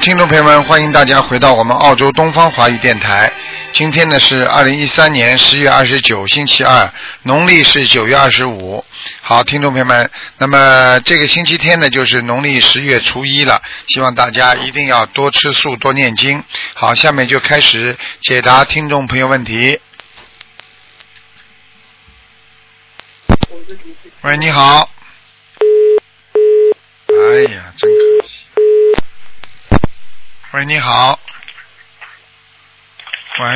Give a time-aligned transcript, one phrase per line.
[0.00, 3.32] 听众朋友们，欢迎大家回到我们澳洲东方华语电台。
[3.72, 8.84] 今天呢是二零一三年十月二十九，星期二，农历是九月二十五。
[9.20, 16.42] 好，听众朋友们，那么这个星期天呢就是农历十月初一了，希望大家一定要多吃素，多念经。
[16.74, 19.80] 好，下面就开始解答听众朋友问题。
[24.22, 24.90] 喂，你好。
[27.08, 28.37] 哎呀，真可惜。
[30.52, 31.18] 喂，你好。
[33.38, 33.46] 喂，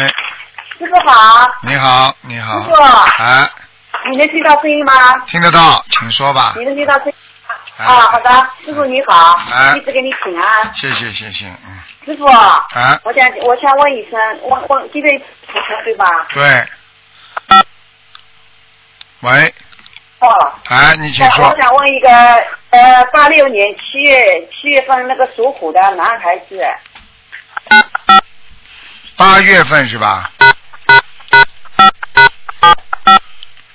[0.78, 2.62] 师傅好，你好，你好。
[2.62, 2.74] 师傅
[3.22, 3.48] 哎，
[4.10, 4.92] 你能听到声音吗？
[5.26, 6.64] 听得到，请说吧你。
[6.64, 7.14] 能听到声音？
[7.78, 10.74] 哎啊，好的，师傅你好哎，一直给你请安。
[10.74, 16.04] 谢谢，谢谢，嗯，师傅，哎，我想我想问一声，我我今天出生对吧？
[16.34, 16.68] 对。
[19.20, 19.54] 喂，
[20.22, 21.56] 哦，哎，你请说我。
[21.60, 22.08] 想问一个，
[22.70, 26.64] 呃，八六年七月七月份那个属虎的男孩子，
[29.16, 30.30] 八月份是吧？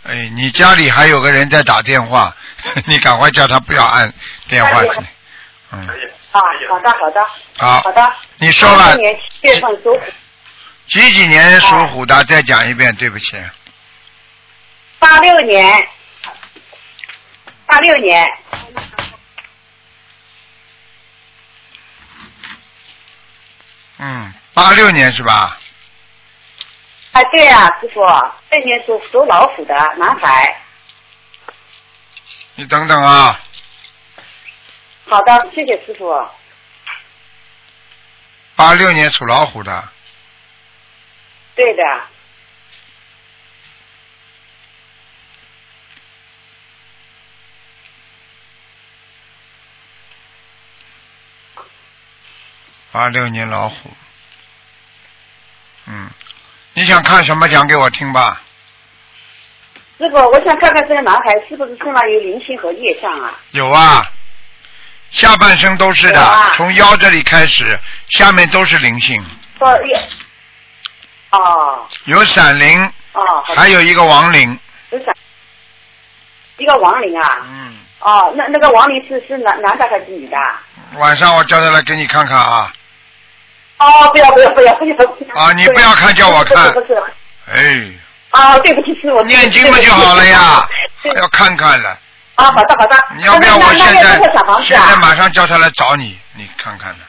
[0.04, 2.34] 哎，你家里还有个人在打电话，
[2.88, 4.14] 你赶快叫他不要按
[4.48, 4.90] 电话去。
[5.74, 5.80] 嗯，
[6.32, 7.22] 啊，好的好的
[7.58, 8.14] 好好，的。
[8.38, 10.02] 你说吧年七月份属虎，
[10.88, 12.24] 几几年属虎的？
[12.24, 13.36] 再讲一遍，对不起。
[15.00, 15.88] 八六年，
[17.68, 18.26] 八六年，
[24.00, 25.58] 嗯，八六年是吧？
[27.12, 28.02] 啊，对啊，师傅，
[28.50, 30.62] 这年属属老虎的男孩。
[32.56, 33.40] 你等等啊，
[35.08, 36.28] 好的，谢谢师傅。
[38.56, 39.90] 八六年属老虎的，
[41.54, 41.84] 对的，
[52.98, 53.76] 八六年老虎。
[55.86, 56.10] 嗯，
[56.74, 58.42] 你想看什么讲给我听吧？
[60.00, 63.36] 师傅，我想看看这个男孩是不是身上有灵性和业障啊？
[63.52, 64.04] 有啊，
[65.12, 69.24] 下半身都是的，啊从腰这里开始，下面都是灵性，
[69.60, 70.10] 说业。
[71.30, 73.22] 哦有闪灵，哦，
[73.56, 74.60] 还有一个亡灵。
[74.90, 75.14] 有闪？
[76.58, 77.38] 一个亡灵啊？
[77.44, 80.38] 嗯，哦，那那个亡灵是是男男的还是女的？
[80.96, 82.74] 晚上我叫他来给你看看啊。
[83.80, 84.96] 哦，不要不要不要不要！
[85.36, 87.04] 啊你不要看叫我看不是不是。
[87.52, 87.92] 哎，
[88.32, 89.24] 啊，对不起，是我。
[89.24, 90.68] 念经嘛就好了呀，
[91.16, 91.98] 要看看了。
[92.36, 92.96] 啊，好的好的。
[93.16, 94.20] 你要不要我现在
[94.64, 97.06] 现在马上叫他来找你，你看看呢？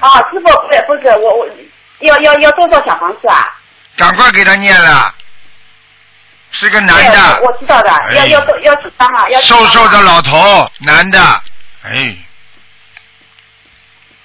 [0.00, 1.46] 啊，师傅不是不是我我
[2.00, 3.48] 要要要多少小房子啊？
[3.96, 5.14] 赶快给他念了，
[6.52, 9.28] 是个男对的，我知道的，哎要要要几张啊？
[9.30, 11.20] 要瘦瘦的老头，男的，
[11.82, 11.90] 哎，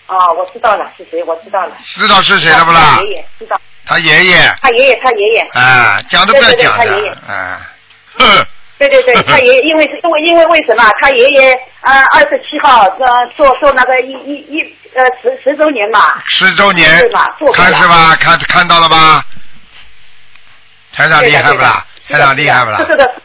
[0.07, 1.75] 哦，我知道了是谁，我知道了。
[1.95, 3.01] 知道是谁了不啦他？
[3.03, 5.39] 爷爷知道，他爷爷，他爷爷，他爷爷。
[5.53, 7.61] 啊，讲都不要对对对讲他爷爷的，啊，
[8.19, 10.83] 呵，对对对，他爷爷因为是因为因为为什么？
[11.01, 16.22] 他爷爷呃二十七号呃做做那个一一一呃十十周年嘛。
[16.27, 18.16] 十周年对吧看是吧？
[18.19, 19.25] 看看到了吧？
[20.93, 21.85] 台长厉害不啦？
[22.09, 22.77] 台长厉害不啦？
[22.85, 23.16] 是的，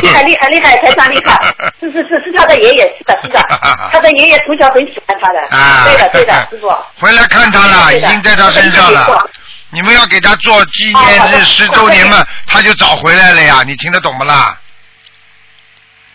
[0.00, 1.38] 厉害厉害厉害，台长厉害，
[1.78, 3.40] 是是是是他的爷爷，是的是的，
[3.92, 6.68] 他的爷爷从小很喜欢他的，啊对的对的，师傅。
[7.00, 9.30] 回来看他了，已经在他身上了。
[9.70, 13.62] 你们要给他做纪念日十周年嘛，他就早回来了呀。
[13.66, 14.58] 你听得懂不啦？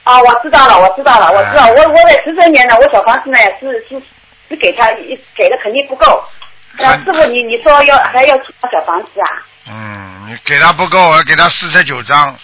[0.03, 3.99] 啊，我知道了，我知道了，我知道，哎我我在十周年呢，我小房子呢是是
[4.49, 4.85] 是给他
[5.35, 6.23] 给的肯定不够。
[6.79, 9.41] 那师傅，你你说要还要几套小房子啊？
[9.69, 12.35] 嗯，你给他不够，我要给他四十九张。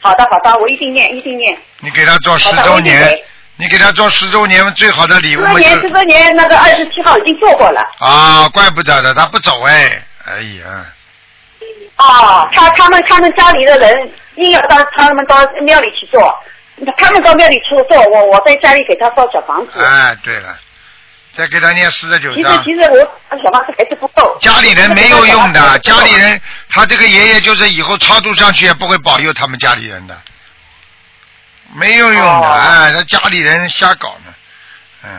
[0.00, 1.56] 好的好的，我一定念一定念。
[1.80, 3.18] 你给他做十周年
[3.56, 7.80] 你给他做十周年最好的礼物十周年十周年那个二十七号已经做过了。
[7.98, 10.86] 啊，怪不得的，他不走哎，哎呀，
[11.96, 16.36] 哦，他他们他们家里的人硬要到他们到庙里去做，
[16.96, 19.80] 他们到庙里去做，我我在家里给他烧小房子。
[19.84, 20.58] 哎，对了，
[21.36, 22.64] 再给他念四十九张。
[22.64, 24.38] 其实其实我小房子还是不够。
[24.40, 26.40] 家里人没有用的，家里人。
[26.68, 30.18] 他这个爷爷就是以后超度上去也不会保佑他们家里人的，
[31.74, 34.34] 没有用的，哦哎，他家里人瞎搞呢，
[35.04, 35.10] 嗯。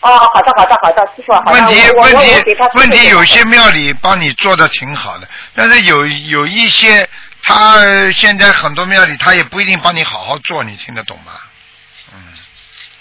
[0.00, 2.10] 哦，好的好的好的，师傅，好的，问题问
[2.44, 7.08] 题问题，有些庙里帮你做的挺好的，但是有有一些
[7.44, 11.32] 他呃现在很多庙里他也不一定帮你好好做，你听得懂吗？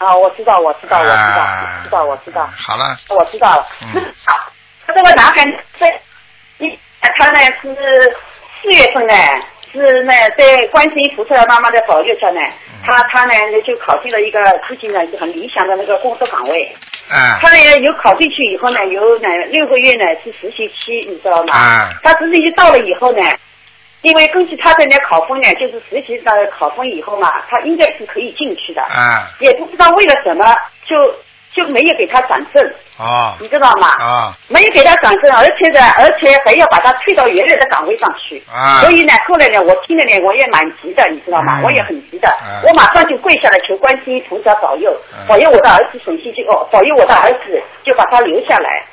[0.02, 0.08] 嗯。
[0.08, 1.46] 啊，我知道我知道我知道
[1.84, 3.66] 知道我知道好了，我知道了。
[3.94, 4.02] 嗯
[4.88, 5.44] 他这个男孩
[5.80, 5.88] 在
[6.58, 6.78] 一
[7.20, 7.70] 他呢是
[8.62, 9.14] 四月份呢
[9.72, 13.34] 是呢在观世音菩萨妈妈的保佑下呢，嗯他他呢
[13.66, 16.76] 就考进了一个自己呢就很理想的那个工作岗位。
[17.10, 21.54] 嗯他呢有考进去以后呢，有呢六个月呢是实习期，你知道吗？
[21.56, 23.22] 嗯他实习期到了以后呢，
[24.02, 29.30] 因为根据他的那考分呢，就是实习上考分以后嘛，他应该是可以进去的，啊。
[29.40, 30.46] 也不知道为了什么
[30.86, 30.96] 就
[31.54, 32.64] 就没有给他转正，
[32.98, 33.88] 啊你知道吗？
[34.00, 34.34] 啊。
[34.48, 38.42] 没有给他转正，而且呢，而且还要把他退到原来的岗位上去。
[38.52, 38.82] 啊。
[38.82, 41.60] 所以呢，后来呢，我听了呢，我也蛮急的，你知道吗？
[41.60, 41.64] 嗯。
[41.64, 45.28] 我也很急的，嗯我马上就跪下来求观世音菩萨保佑，嗯。
[45.28, 48.84] 保佑我的儿子沈西就哦，保佑我的儿子就把他留下来。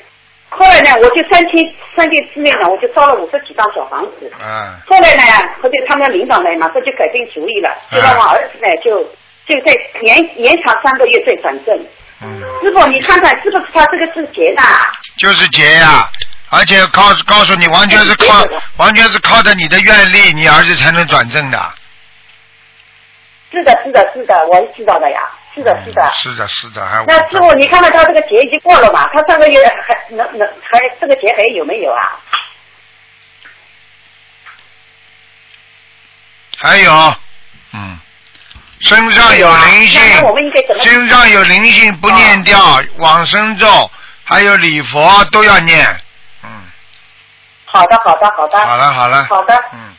[0.50, 1.62] 后来呢，我就三天
[1.94, 4.32] 三天之内呢，我就烧了五十几张小房子。
[4.40, 5.22] 嗯后来呢，
[5.62, 9.02] 后来他们领导呢，马上就改变主意了，就让我儿子呢，就
[9.46, 9.72] 就在
[10.02, 11.76] 延延长三个月再转正。
[12.22, 14.90] 嗯，师傅，你看看是不是他这个是结的啊？
[15.18, 16.08] 就是结呀，
[16.50, 18.44] 而且告告诉你，完全是靠
[18.78, 21.58] 完全是靠着你的愿力，你儿子才能转正的。
[23.52, 25.20] 是的，是的，是的，我是知道的呀。
[25.58, 26.02] 是的，是的。
[26.02, 29.04] 嗯是的，是的，还那师傅，你看看他这个节已经过了嘛？
[29.12, 32.18] 他上个月还能能还这个节还有没有啊？
[36.60, 37.14] 还有，
[37.72, 37.98] 嗯，
[38.80, 40.00] 身上有灵性
[40.80, 42.58] 身上有灵性不念掉，
[42.96, 43.90] 往生咒
[44.24, 45.86] 还有礼佛都要念。
[46.42, 46.50] 嗯，
[47.64, 48.58] 好的，好的，好的。
[48.58, 49.24] 好了好了。
[49.26, 49.54] 好的。
[49.72, 49.94] 嗯，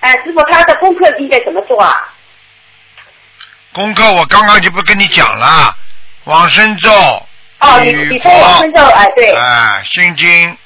[0.00, 2.08] 哎，师傅，他的功课应该怎么做啊？
[3.72, 5.76] 功课我刚刚就不跟你讲了，
[6.24, 6.90] 往生咒、
[7.60, 10.58] 哦，你说我佛身，咒，哎，对，哎，心经、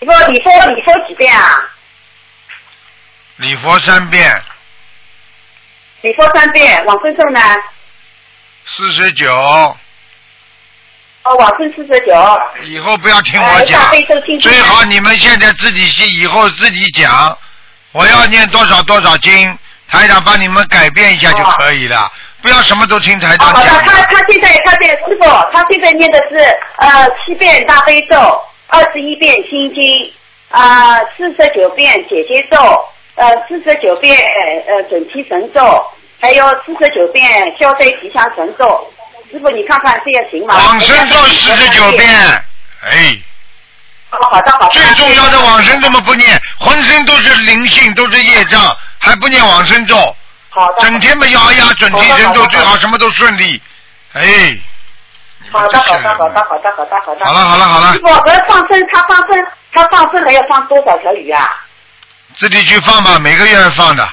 [0.00, 1.62] 你说你说你说几遍啊？
[3.36, 4.42] 礼佛三遍，
[6.00, 7.40] 你说三遍，往生咒呢？
[8.66, 9.34] 四十九。
[9.34, 9.76] 哦，
[11.38, 12.40] 往生四十九。
[12.64, 13.90] 以后不要听我哎讲
[14.40, 17.36] 最好你们现在自己信，以后自己讲。
[17.92, 19.58] 我要念多少多少经，
[19.90, 22.10] 台长帮你们改变一下就可以了，
[22.42, 26.36] 不要什么都听台哦，好的，他他现在他现在师傅，他现在念的是
[26.78, 28.16] 呃七遍大悲咒，
[28.68, 30.12] 二十一遍心经，
[30.50, 32.58] 啊四十九遍解结咒，
[33.16, 34.16] 呃四十九遍
[34.66, 35.84] 呃准提神咒，
[36.20, 37.26] 还有四十九遍
[37.58, 38.92] 消灾吉祥神咒。
[39.30, 40.54] 师傅，你看看这样行吗？
[40.54, 42.08] 往生咒四十九遍，
[42.80, 43.14] 哎，
[44.10, 44.80] 哦，好的好的。
[44.80, 46.40] 最重要的往生怎么不念？
[46.58, 50.16] 浑身都是灵性，都是业障，还不念往生咒，
[50.50, 50.74] 好的。
[50.80, 53.60] 整天没咬牙准提神咒，最好什么都顺利。
[54.12, 54.58] 哎，
[55.50, 57.24] 好的好的好的好的好的好的。
[57.24, 61.48] 好了好了好了师傅，和放生他放生他放生还要放多少条鱼啊？
[62.34, 64.04] 自己去放吧，每个月放的，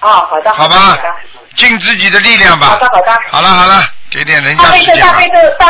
[0.00, 0.96] 哦，好的好吧。
[1.56, 2.66] 尽自己的力量吧。
[2.66, 3.22] 好的好的。
[3.30, 4.96] 好了好了，给点人家时间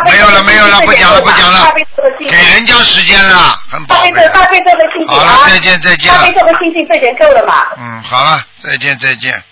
[0.05, 1.73] 没有了没有了，不讲了不讲了
[2.19, 5.25] 给人家时间了，很宝贝大悲咒大悲咒的心经好啊。
[5.25, 6.33] 了，再见再见大悲。
[6.33, 7.67] 咒的心经这点够了嘛？
[7.79, 9.43] 嗯，好了，再见再见。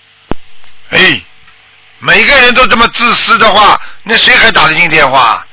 [0.90, 1.20] 哎，
[1.98, 5.44] 每个人都这么自私的话，那谁还打得进电话？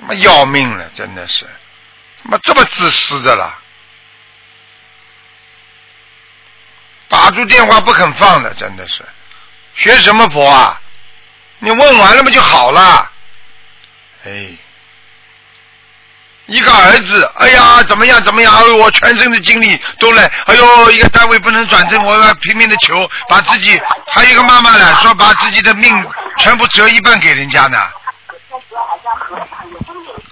[0.00, 1.44] 他妈要命了，真的是，
[2.22, 3.58] 他妈这么自私的了，
[7.08, 9.04] 打住电话不肯放的，真的是，
[9.74, 10.80] 学什么佛啊？
[11.60, 13.10] 你问完了嘛就好了，
[14.24, 14.50] 哎。
[16.46, 18.50] 一个儿子，哎呀，怎么样怎么样？
[18.54, 23.78] 哎呦，我全身的精力都来，哎呦，一个单位不能转正，我要拼命的求，把自己，
[24.14, 27.78] 还有一个妈妈呢，说把自己的命全部折一半给人家呢。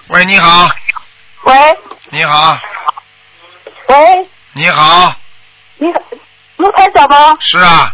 [0.07, 0.71] 喂，你好，
[1.43, 1.79] 喂
[2.09, 2.59] 你好，
[3.89, 5.15] 喂，你好，
[5.77, 5.99] 你好，
[6.57, 7.37] 卢台长吗？
[7.41, 7.93] 是啊，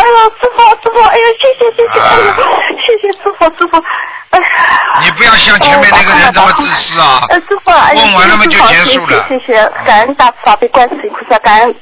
[0.00, 2.32] 哎呦，师傅师傅，哎呦，谢谢谢谢，哎呦，
[2.80, 3.84] 谢谢师傅师傅，
[4.30, 4.46] 哎呀。
[5.04, 11.74] 你不要像前面那个人这么自私啊呃，师傅，哎呀，问完了嘛就结束了谢谢感恩大慈大悲观世音菩萨，感恩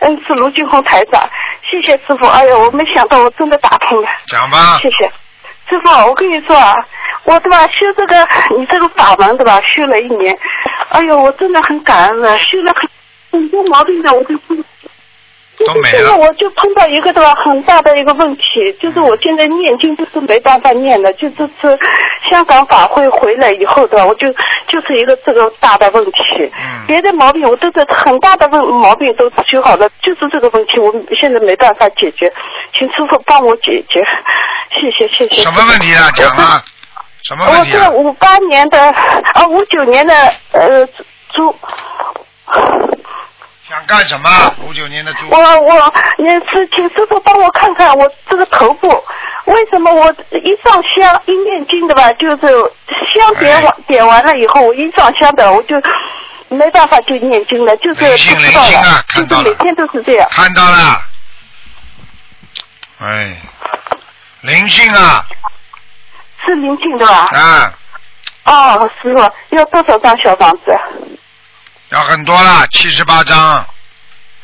[0.00, 1.20] 恩师卢俊宏台长，
[1.68, 2.26] 谢谢师傅。
[2.28, 5.10] 哎呦，我没想到我真的打通了，讲吧谢，谢。
[5.68, 6.76] 师傅，我跟你说啊，
[7.24, 10.36] 我对吧修这个你这个法门对吧，修了一年，
[10.90, 12.88] 哎呦，我真的很感恩啊，修了很
[13.32, 14.54] 很多毛病的我都不。
[15.84, 18.42] 现在我就碰到一个对吧很大的一个问题，
[18.80, 21.78] 就是我现在念经都是没办法念的，就这次
[22.30, 24.28] 香港法会回来以后对吧，我就
[24.68, 32.32] 就是一个这个大的问题，嗯别的毛病我都是很大的问毛病都修好了，就是这个问题我现在没办法解决，
[32.76, 34.00] 请师傅帮我解决，
[34.70, 35.42] 谢谢谢谢。
[35.42, 36.10] 什么问题啊？
[36.14, 36.62] 讲啊，
[37.22, 37.84] 什么问我题啊？
[37.84, 38.78] 是五八年的
[39.34, 40.14] 啊五九年的
[40.52, 40.86] 呃
[41.32, 41.54] 猪。
[43.94, 44.54] 想干什么？
[44.66, 45.74] 五九年的猪我，我
[46.18, 48.88] 也是，请师傅帮我看看我这个头部，
[49.44, 52.46] 为什么我一上香一念经的吧，就是
[53.14, 55.76] 香点完、点完了以后，我一上香的我就
[56.48, 60.28] 没办法就念经了，就是不知道了，看到了就是每天都是这样。
[60.30, 61.02] 看到了，
[63.00, 63.36] 哎，
[64.40, 65.24] 灵性啊，
[66.44, 67.30] 是灵性的吧？
[67.32, 67.74] 啊，
[68.44, 70.78] 哦，师傅，要多少张小房子？
[71.90, 73.64] 要很多了，七十八张。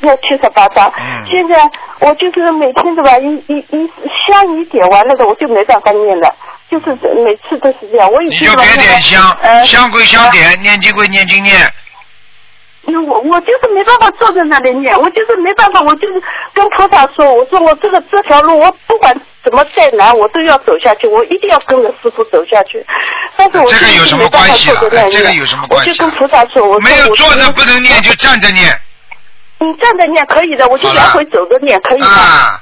[0.01, 0.93] 要七十八张。
[0.97, 1.57] 嗯现在
[2.01, 3.91] 我就是每天的吧，一一一
[4.27, 6.35] 香一点完了的，我就没办法念了，
[6.71, 6.87] 就是
[7.25, 8.11] 每次都是这样。
[8.11, 11.57] 我已你就别经把那个点香，呃，香归香点，念经归念经念。
[12.83, 16.21] 那我我就是没办法坐在那里念，我就是没办法，我就是
[16.55, 19.15] 跟菩萨说，我说我这个这条路，我不管
[19.45, 22.85] 怎么再难，我都要走下去，我一定要跟着师傅走下去。
[23.37, 28.67] 但是我就是这个有什么没办法关系啊坐在那里这个有什么关系啊我就跟菩萨说，我说没有坐着不能念，就站着念
[29.61, 32.07] 你站着念可以的，我就来回走着念可以的。
[32.07, 32.61] 啊。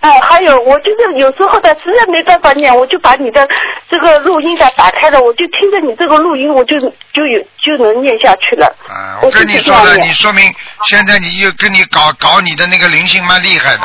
[0.00, 3.46] 哎，还有，我就是有时候的实在没办法念，我就把你的
[3.86, 8.66] 这个录音的打开了，我就听着你这个录音，我就就有就能念下去了。
[8.88, 10.50] 啊，我我跟你说了，你说明
[10.86, 13.82] 现在你又跟你搞搞你的那个灵性蛮厉害的，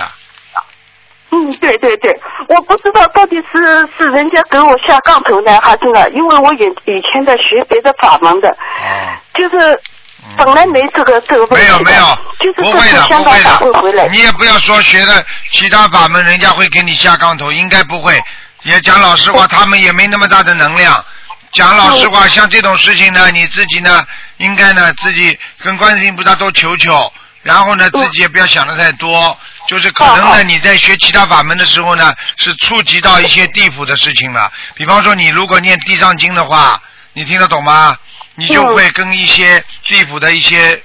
[1.32, 6.10] 嗯，对对对，我不知道到底是是人家给我下杠头呢，还是呢？
[6.12, 8.56] 因为我以以前在学别的法门的，哦，
[9.34, 9.78] 就是
[10.38, 14.04] 本来没这个这个问题没有没有，就是这不会的次香港不会法会回来。
[14.06, 18.22] 的，，你也不要说学的其他法门，人家会给你下杠头，应该不会。
[18.64, 21.04] 也讲老实话，他们也没那么大的能量。
[21.52, 24.04] 讲老实话，像这种事情呢，你自己呢，
[24.38, 27.14] 应该呢自己跟观世音菩萨多求求，
[27.44, 34.52] 然后呢自己也不要想的太多，就是可能呢你在学其他法门的时候呢，是触及到一些地府的事情了。
[34.74, 36.82] 比方说你如果念地藏经的话，
[37.14, 37.96] 你听得懂吗？
[38.36, 40.82] 你就会跟一些地府的一些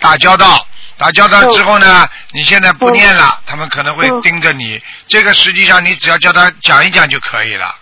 [0.00, 0.66] 打交道。
[0.96, 4.80] 打交道之后呢，你现在不念了，他们可能会盯着你。
[5.08, 7.74] 这个实际上你只要叫他讲一讲就可以了。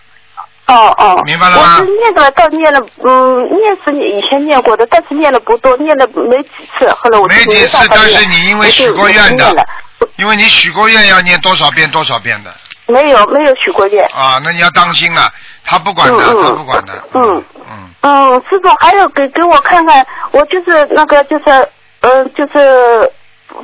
[0.65, 9.67] 哦哦，明白了吗我是念的，倒念了，嗯，念是以前念过的，但是念了不多，念了没几次，后来我没几次但是你因为许过愿的
[10.15, 12.55] 因为你许过愿要念多少遍多少遍的
[12.87, 14.05] 没有没有许过愿。
[14.07, 15.31] 啊，那你要当心了，
[15.63, 17.07] 他不管的，他不管的。
[17.13, 17.43] 嗯
[17.73, 21.45] 嗯，嗯，师傅还有给给我看看，我就是那个就是
[22.01, 23.11] 嗯就是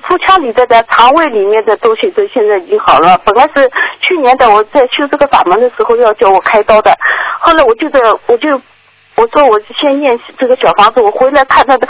[0.07, 3.17] 腹腔里的的肠胃里面的东西都现在已经好了。
[3.23, 3.69] 本来是
[4.01, 6.95] 去年的我在修这个法门的时候要叫我开刀的，
[7.39, 8.49] 后来我就在我就
[9.15, 11.87] 我说我先验这个小房子，我回来看他的。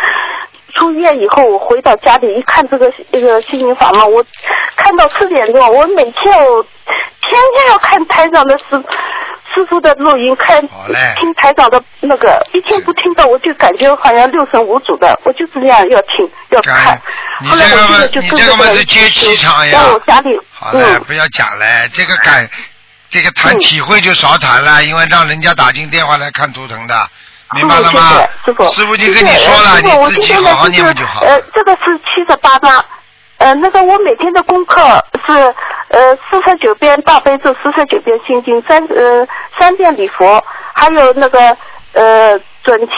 [0.75, 4.23] 出院以后，我回到家里一看这个这个心灵法门，我
[4.75, 8.65] 看到四点钟，我每天我天天要看台长的师
[9.53, 10.61] 师傅的录音，看
[11.15, 17.01] 听台长的那个，一天不听到我就感觉好像六神无主的，我就是这样要听要看。
[17.41, 22.47] 你后来这个嘛我现在就你这个嘛跟是接气场呀在我家里，好嘞，嗯，不要讲了，这个感，
[23.09, 27.09] 这个谈嗯体会就少谈了，因为让人家打进电话来看图腾的，
[27.55, 28.01] 明白了嗯吗？
[28.45, 31.21] 师傅，师傅已经跟你说了，我你自己好好念就好？
[31.25, 32.85] 呃，这个是七十八张。
[33.37, 34.81] 呃，那个我每天的功课
[35.25, 35.31] 是
[35.87, 39.25] 呃四十九遍大悲咒，四十九遍心经，三呃
[39.57, 41.39] 三遍礼佛，还有那个
[41.93, 42.93] 呃准提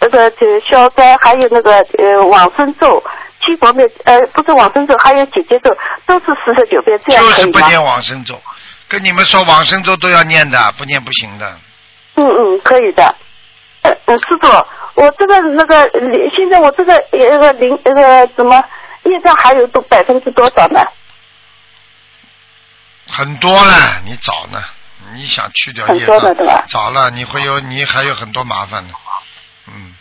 [0.00, 3.02] 那个就消灾，还有那个呃往生咒，
[3.44, 7.22] 七佛灭呃不是往生咒，还有姐姐咒，都是四十九遍，这样？
[7.24, 8.40] 就是不念往生咒，
[8.88, 11.52] 跟你们说往生咒都要念的，不念不行的。
[12.14, 13.12] 嗯嗯，可以的。
[13.82, 14.48] 呃呃，师傅，
[14.94, 15.90] 我这个那个
[16.36, 18.62] 现在我这个那个零那个什么
[19.04, 20.80] 业障还有多百分之多少呢？
[23.10, 23.72] 很多了，
[24.04, 24.62] 你找呢？
[25.14, 28.94] 你想去掉业障，找了你会有你还有很多麻烦的。
[29.68, 29.94] 嗯，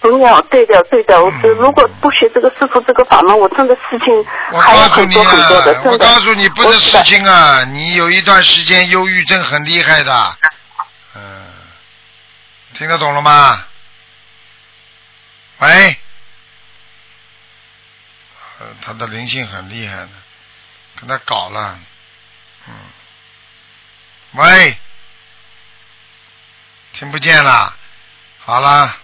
[0.00, 5.90] 不要，对的对的，我嗯如果不学这个师傅这个法门，我真的事情我还有告诉你很多很多的，啊，真的。
[5.90, 10.50] 我告诉你不是事情啊，你有一段时间忧郁症很厉害的，嗯，
[12.80, 13.62] 听得懂了吗？
[15.58, 15.98] 喂，
[18.80, 20.08] 他的灵性很厉害的，
[20.98, 21.78] 跟他搞了，
[22.68, 22.74] 嗯，
[24.30, 24.78] 喂，
[26.94, 27.76] 听不见了，
[28.38, 28.96] 好了，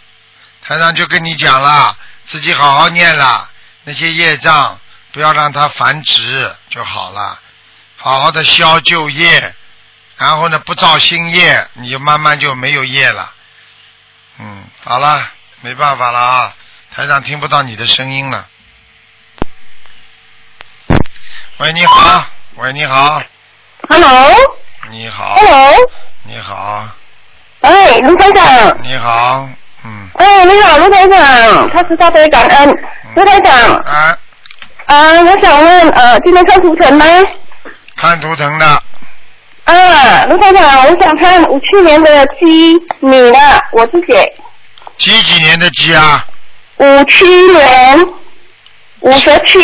[0.62, 3.50] 台长就跟你讲了，自己好好念了，
[3.84, 4.80] 那些业障
[5.12, 7.38] 不要让它繁殖就好了，
[7.98, 9.54] 好好的消旧业，
[10.16, 13.34] 然后呢不造新业，你就慢慢就没有业了。
[14.38, 15.28] 嗯，好了，
[15.62, 16.54] 没办法了啊，
[16.94, 18.46] 台长听不到你的声音了。
[21.58, 22.26] 喂，你好，
[22.56, 23.22] 喂，你好
[23.88, 24.30] ，Hello。
[24.90, 25.34] 你好。
[25.36, 25.90] Hello
[26.24, 26.88] 你好，
[27.62, 29.48] 哎，卢台长，你好，
[29.84, 32.70] 嗯，哎，你好，卢台长，他是大悲感恩，
[33.14, 34.18] 卢台长，啊，
[34.86, 37.04] 啊，我想问，呃，今天看图腾吗？
[37.96, 38.82] 看图腾的，
[39.66, 43.38] 啊，卢台长，我想看五七年的鸡，你呢？
[43.72, 44.14] 我自己。
[44.96, 46.24] 几几年的鸡啊？
[46.78, 48.06] 五七年，
[49.00, 49.58] 五十七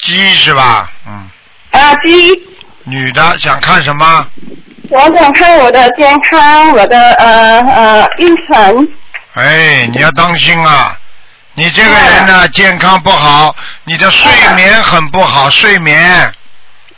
[0.00, 0.90] 鸡是吧？
[1.06, 1.28] 嗯，
[1.70, 2.30] 啊鸡，
[2.84, 4.26] 女的想看什么？
[4.90, 8.88] 我想看我的健康，我的呃呃运程。
[9.34, 10.98] 哎，你要当心啊！
[11.54, 16.32] 你这个人呢，健康不好，你的睡眠很不好，睡眠，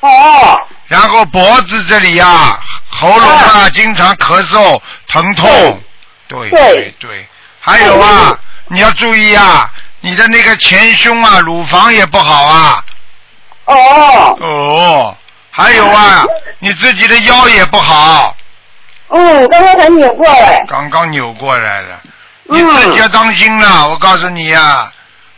[0.01, 0.61] 哦
[0.91, 5.81] 然后脖子这里呀、喉咙啊，经常咳嗽、疼痛。
[6.27, 7.29] 对对对对，
[7.61, 9.71] 还有啊，你要注意啊，
[10.01, 12.85] 你的那个前胸啊、乳房也不好啊。
[13.67, 15.17] 哦哦，
[15.53, 16.25] 还有啊，
[16.59, 18.37] 你自己的腰也不好，
[19.11, 20.59] 嗯，刚刚才扭过来。
[20.69, 22.01] 刚刚扭过来了，
[22.47, 23.89] 你嗯自己要当心了。
[23.89, 24.93] 我告诉你呀、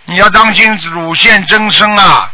[0.06, 2.32] 你要当心乳腺增生啊，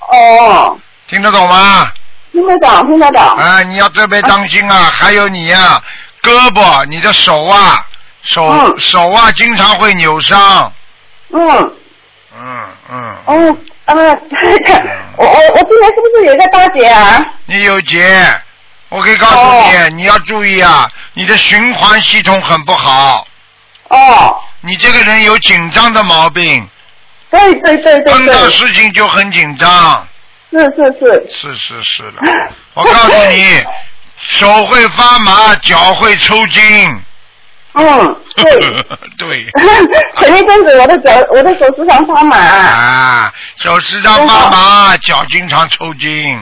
[0.00, 0.76] 哦，
[1.06, 1.92] 听得懂吗？
[2.32, 3.22] 听得懂，听得懂。
[3.22, 4.90] 啊，你要特别当心啊！
[4.92, 5.82] 还有你呀、
[6.22, 7.84] 胳膊、你的手啊，
[8.22, 10.72] 手、嗯手啊，经常会扭伤。
[11.32, 11.72] 嗯，
[12.38, 13.56] 嗯嗯，哦，
[13.86, 13.94] 啊，
[15.16, 17.24] 我我我今年是不是有一个大姐啊？
[17.46, 18.26] 你有姐，
[18.88, 19.36] 我可以告诉
[19.88, 23.26] 你，你要注意啊，你的循环系统很不好，
[23.88, 26.68] 哦，你这个人有紧张的毛病，
[27.30, 30.06] 对对对对碰到，事情就很紧张。
[30.50, 31.26] 是是是。
[31.30, 32.20] 是是是的，
[32.74, 33.64] 我告诉你，
[34.20, 37.02] 手会发麻，脚会抽筋。
[37.72, 38.84] 嗯，对。
[39.16, 39.46] 对。
[40.18, 42.36] 前一阵子我的脚，我的手时常发麻。
[42.36, 46.36] 啊，手时常发麻，脚经常抽筋，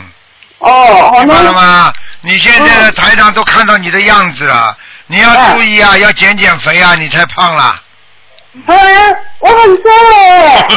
[0.59, 1.53] 哦，好明白了。
[1.53, 1.93] 吗？
[2.23, 7.77] 你现在台上都看到你的样子了，你要注意啊，要减减肥啊，你才胖了。
[8.67, 8.75] 啊，
[9.41, 9.83] 我很瘦
[10.17, 10.69] 哎。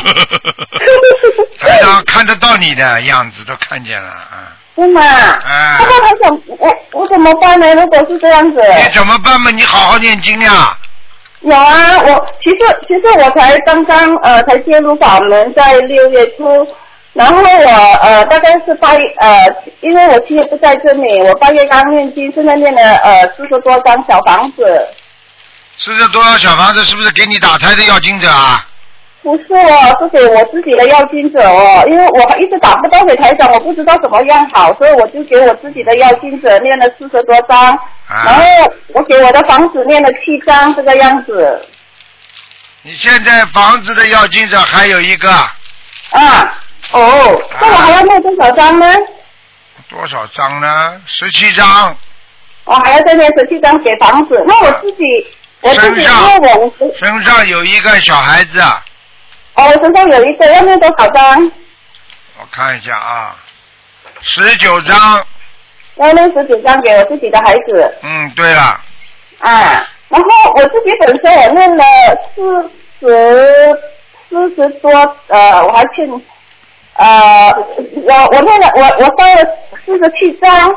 [1.59, 4.53] 台上看得到你的样子，都看见了啊。
[4.75, 5.01] 是吗？
[5.45, 7.73] 哎不过他想我我怎么办呢？
[7.75, 9.51] 如果是这样子，你怎么办嘛？
[9.51, 10.77] 你好好念经呀。
[11.41, 12.57] 有啊，我其实
[12.87, 16.45] 其实我才刚刚呃才进入法门，在六月初，
[17.13, 17.73] 然后我
[18.03, 19.45] 呃大概是八月呃，
[19.81, 24.87] 因为我七月不在这里，我八月刚念经，现在念了呃四十多张小房子。
[25.77, 28.67] 四十多张小房子是不是给你打胎的要经者啊？
[29.23, 37.75] 不是哦，是给我自己的要经者哦，因为我一直打不到给台长，我不知道怎么样好，所以我就给我自己的要经者念了四十多张，
[38.07, 38.43] 啊然后
[38.87, 41.67] 我给我的房子念了七张，这个样子。
[42.81, 46.57] 你现在房子的要经者还有一个啊，
[46.91, 48.87] 哦，那我还要念多少张呢？
[49.87, 50.99] 多少张呢？
[51.05, 51.95] 十七张。
[52.63, 55.03] 我还要再念十七张给房子，那我自己
[55.61, 58.59] 我自己因身上身上有一个小孩子，
[59.53, 61.51] 哦，我身上有一个要念多少张？
[62.39, 63.35] 我看一下啊，
[64.21, 65.23] 十九张。
[65.95, 67.95] 要念十九张给我自己的孩子。
[68.01, 68.81] 嗯，对了，
[69.39, 71.83] 啊，然后我自己本身我念了
[72.33, 73.79] 四十
[74.29, 74.89] 四十多，
[75.27, 76.09] 呃，我还欠，
[76.95, 79.47] 呃，我我念了我我烧了
[79.85, 80.75] 四十七张，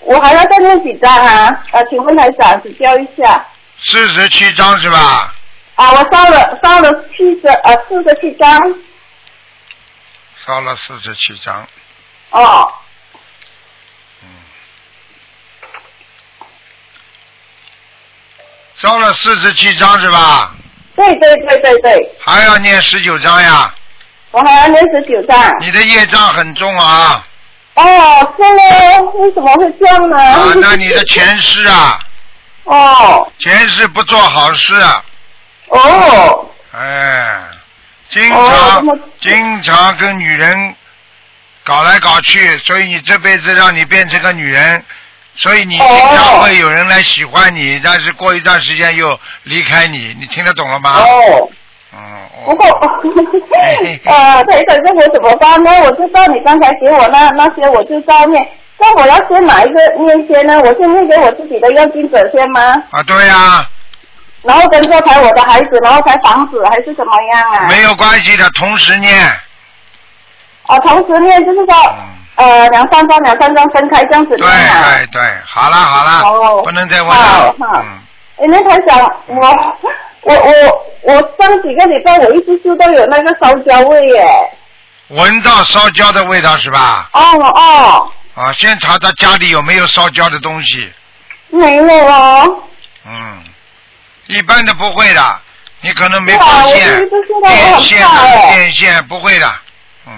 [0.00, 1.62] 我还要再念几张啊？
[1.72, 3.44] 呃，请问台长指教一下。
[3.84, 5.34] 四十七张是吧？
[5.76, 8.60] 啊，我烧了烧了七十呃四十七张，
[10.46, 11.66] 烧了四十七张。
[12.30, 12.72] 哦，
[14.22, 14.28] 嗯
[18.76, 20.54] 烧了四十七张是吧？
[20.96, 23.74] 对对对对对，还要念十九张呀。
[24.30, 25.38] 我还要念十九张。
[25.60, 27.26] 你的业障很重啊！
[27.74, 30.16] 哦，是呢，为什么会这样呢？
[30.16, 31.98] 啊，那你的前世啊，
[32.64, 35.04] 哦前世不做好事，啊，
[35.68, 37.40] 哦哎，
[38.10, 40.74] 经哦常、经常跟女人
[41.62, 44.84] 搞来搞去，所以你这辈子让你变成个女人，
[45.34, 51.00] 所以你经常哦会有人来喜欢你，但是过一段时间又离开你，你听得懂了吗？
[51.00, 51.50] 哦。
[51.96, 52.00] 嗯，
[52.44, 52.66] 不哦过，
[54.12, 55.70] 呃，台长，这我怎么办呢？
[55.82, 58.44] 我知道你刚才给我那那些，我就照念。
[58.78, 60.58] 那我要先哪一个念先呢？
[60.60, 62.60] 我先念给我自己的要经者先吗？
[62.90, 63.66] 啊，对呀、
[64.42, 67.66] 然后跟着才我的孩子，然后才房子，还是怎么样啊？
[67.68, 69.12] 没有关系的，同时念。
[70.66, 71.74] 啊，同时念就是说，
[72.36, 74.82] 呃，两三张两三张分开这样子嗯对念啊。
[74.82, 77.14] 对对，好了好了，哦不能再问了。
[77.16, 78.00] 好嗯，
[78.38, 79.36] 哎，那台长，我
[80.22, 84.26] 我我我上几个礼拜我一直嗅到有那个烧焦味耶。
[85.08, 87.08] 闻到烧焦的味道是吧？
[87.12, 87.20] 哦
[87.54, 90.92] 哦，啊，先查查家里有没有烧焦的东西。
[91.50, 92.62] 没有哦。
[93.06, 93.44] 嗯，
[94.26, 95.40] 一般的不会的，
[95.82, 97.08] 你可能没发现
[97.42, 98.08] 电线
[98.50, 99.54] 电线不会的，
[100.06, 100.12] 嗯，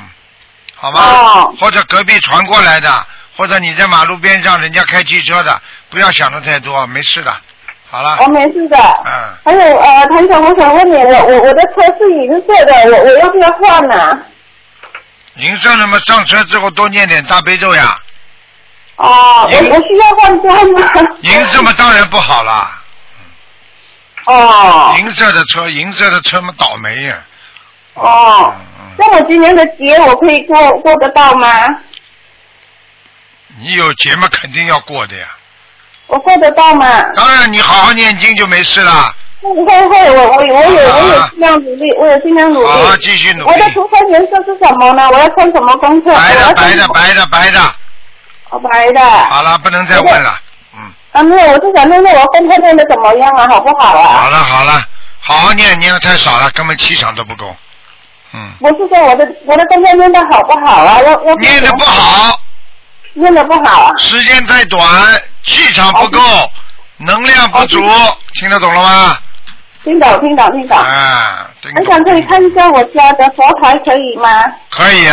[0.75, 1.01] 好吧？
[1.01, 7.37] 哦或者隔壁传过来的，或者你在马路边上人家开汽车的，不要想的太多，没事的。
[7.89, 8.77] 好了，我没事的。
[9.05, 9.13] 嗯，
[9.45, 14.19] 还有呃，谭总，我想问你，我我我的车是银色的，我我要不要换呢、
[15.37, 17.99] 银色那么上车之后多念点大悲咒呀，
[18.97, 20.81] 哦，我我需要换装吗？
[21.21, 22.83] 银色嘛，当然不好啦。
[24.27, 27.17] 哦银色的车，银色的车嘛，倒霉呀。
[27.95, 28.55] 哦，
[28.99, 31.49] 那我今年的节我可以过过得到吗？
[33.59, 35.27] 你有节嘛，肯定要过的呀。
[36.07, 37.03] 我过得到吗？
[37.15, 39.15] 当然，你好好念经就没事了。
[39.43, 42.67] 会会会，我我我有我有尽量努力，我有尽量努力。
[42.67, 45.09] 好好继续努力我的图腾颜色是什么呢？
[45.11, 46.13] 我要穿什么功课？
[46.15, 47.61] 白的，白的，白的，白的。
[48.51, 49.01] 哦，白的。
[49.31, 50.39] 好了，不能再问了。
[50.75, 54.23] 嗯，啊，没有，我是想问问我功课练的怎么样啊，好不好啊？
[54.23, 54.85] 好了好了，
[55.21, 57.55] 好好念，念的太少了，根本气场都不够。
[58.33, 60.99] 嗯，我是说我的我的功课练的好不好啊？
[61.01, 62.39] 我我念的不，好，
[63.15, 63.93] 念的不好啊。
[63.99, 64.85] 时间太短，
[65.43, 66.21] 气场不够，
[66.99, 67.79] 能量不足，
[68.35, 69.19] 听得懂了吗？
[69.85, 70.77] 听懂听懂听懂。
[70.77, 74.45] 啊，听懂我想可以看一下我家的佛台可以吗？
[74.71, 75.09] 可以，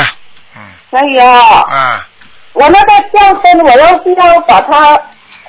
[0.55, 1.65] 嗯可以哦。
[1.69, 2.07] 啊，
[2.53, 4.99] 我那个吊灯，我要不要把它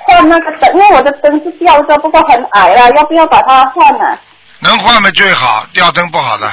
[0.05, 0.73] 换那个灯？
[0.73, 4.17] 因为我的灯是吊着，不过很矮了，要不要把它换呢、
[4.59, 6.47] 能换嘛最好，吊灯不好的。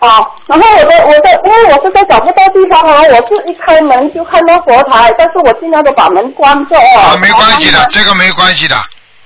[0.00, 7.00] 哦，然后我的我的，因为我是在找不到地方哦，我是一开门就看到佛台，但是我尽量都把门关着哦。
[7.12, 8.76] 啊，没关系的，好这个没关系的。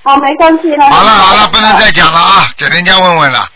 [0.03, 0.89] 好，没关系了。
[0.89, 3.47] 好了好了，不能再讲了啊，给人家问问了。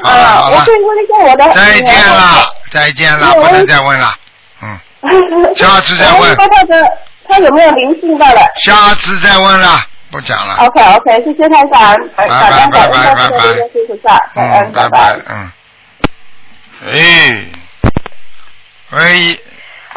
[0.00, 1.52] 好了啊，好了我可，以问一下我的。
[1.54, 4.14] 再见了，再见了，不能再问了。
[4.62, 4.78] 嗯，
[5.56, 9.80] 下次再问他的他有没有灵性到了下次再问了，
[10.10, 10.54] 不讲了。
[10.66, 15.52] ？OK OK，谢谢太长，拜感恩拜感恩拜拜拜大家谢谢菩萨，感嗯，拜拜，嗯。
[16.90, 17.44] 哎，
[18.90, 19.40] 喂，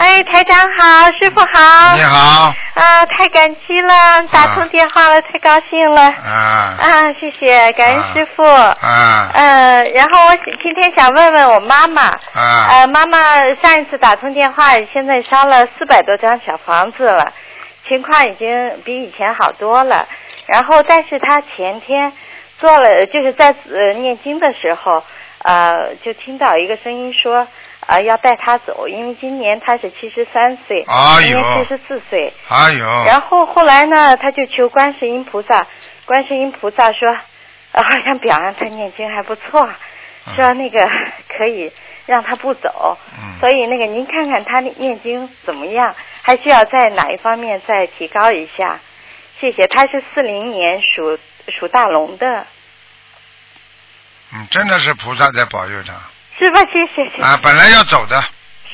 [0.02, 1.96] 哎，台长好，师傅好。
[1.96, 2.02] 你。
[2.02, 3.94] 好，啊，太感激了，
[4.32, 6.02] 打通电话了，太高兴了。
[6.02, 8.44] 啊啊，谢谢，感恩师傅。
[8.44, 13.20] 啊呃，然后我今天想问问我妈妈，啊呃，妈妈
[13.62, 17.34] 上一次打通电话，现在烧了四百多张小房子了，
[17.88, 20.08] 情况已经比以前好多了。
[20.48, 22.12] 然后，但是她前天
[22.58, 25.04] 做了，就是在呃念经的时候，
[25.44, 27.48] 呃，就听到一个声音说，
[27.88, 32.34] 呃，要带他走，因为今年他是七十三岁，哎呦今年七十四岁。
[32.48, 35.68] 哎呦，然后后来呢，他就求观世音菩萨，
[36.06, 37.10] 观世音菩萨说，
[37.72, 39.68] 呃，好像表扬他念经还不错，
[40.36, 40.90] 说那个
[41.38, 41.72] 可以
[42.06, 42.98] 让他不走。
[43.18, 48.80] 嗯所以那个您看看他念经怎么样，还需要在哪一方面再提高一下？
[49.40, 49.66] 谢谢。
[49.66, 51.18] 他是四零年属
[51.48, 52.46] 属大龙的，
[54.32, 55.94] 嗯，真的是菩萨在保佑他
[56.42, 56.60] 是吧？
[56.74, 57.22] 谢谢谢谢。
[57.22, 58.24] 啊，本来要走的，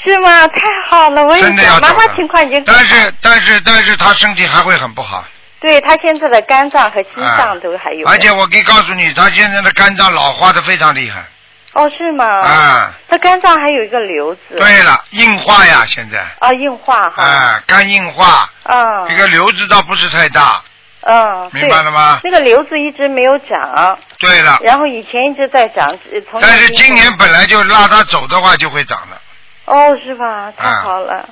[0.01, 0.47] 是吗？
[0.47, 5.25] 太好了，我也真的要想，妈妈走的情况已经但是但是但是他身体还会很不好。
[5.59, 8.07] 对他现在的肝脏和心脏都还有。
[8.07, 11.25] 而且我可以告诉你，他现在的肝脏老化的非常厉害。
[11.73, 12.25] 哦，是吗？
[12.25, 14.41] 啊，他肝脏还有一个瘤子。
[14.57, 16.19] 对了，硬化呀，现在。
[16.39, 17.23] 啊，硬化哈。
[17.23, 19.07] 啊，肝硬化，啊。
[19.09, 20.61] 这个瘤子倒不是太大。
[21.07, 21.49] 嗯。
[21.53, 26.39] 明白了吗那个瘤子一直没有长，对了，然后以前一直在长，呃从。
[26.41, 29.17] 但是今年本来就拉他走的话，就会长的。
[29.65, 30.51] 哦，是吧？
[30.55, 31.27] 太啊好了。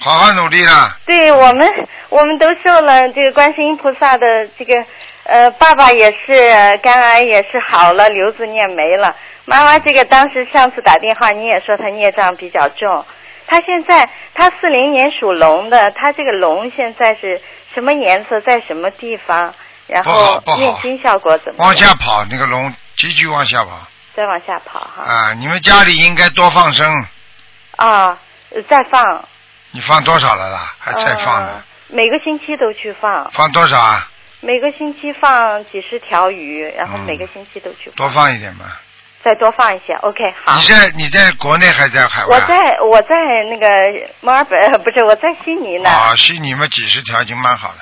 [0.00, 0.96] 好好努力了。
[1.06, 1.68] 对我们，
[2.08, 4.84] 我们都受了这个观世音菩萨的这个，
[5.24, 9.16] 呃，爸爸也是肝癌也是好了，瘤子念没了。
[9.44, 13.04] 妈妈这个当时上次打电话你也说他孽障比较重，
[13.46, 17.40] 他现在他四零年属龙的，他这个龙现在是
[17.78, 19.54] 什么颜色，在什么地方？
[19.86, 21.68] 然后念经效果怎么样？
[21.68, 23.86] 往下跑，那个龙急剧往下跑
[24.16, 25.04] 再往下跑哈。
[25.04, 25.32] 啊！
[25.34, 26.92] 你们家里应该多放生，
[27.76, 28.18] 啊，
[28.50, 29.24] 呃再放。
[29.70, 30.74] 你放多少了啦？
[30.80, 31.52] 还在放呢？
[31.52, 34.10] 呃每个星期都去放，放多少啊？
[34.40, 37.94] 每个星期放几十条鱼，然后嗯每个星期都去放。
[37.94, 38.64] 多放一点嘛。
[39.28, 40.62] 再多放一些，OK，好你。
[40.62, 42.40] 在你在国内还在海外啊？
[42.40, 43.08] 我在我在
[43.50, 43.66] 那个
[44.22, 45.90] 墨尔本， 不是我在悉尼呢。
[45.90, 47.76] 啊，悉尼嘛几十条已经蛮好了。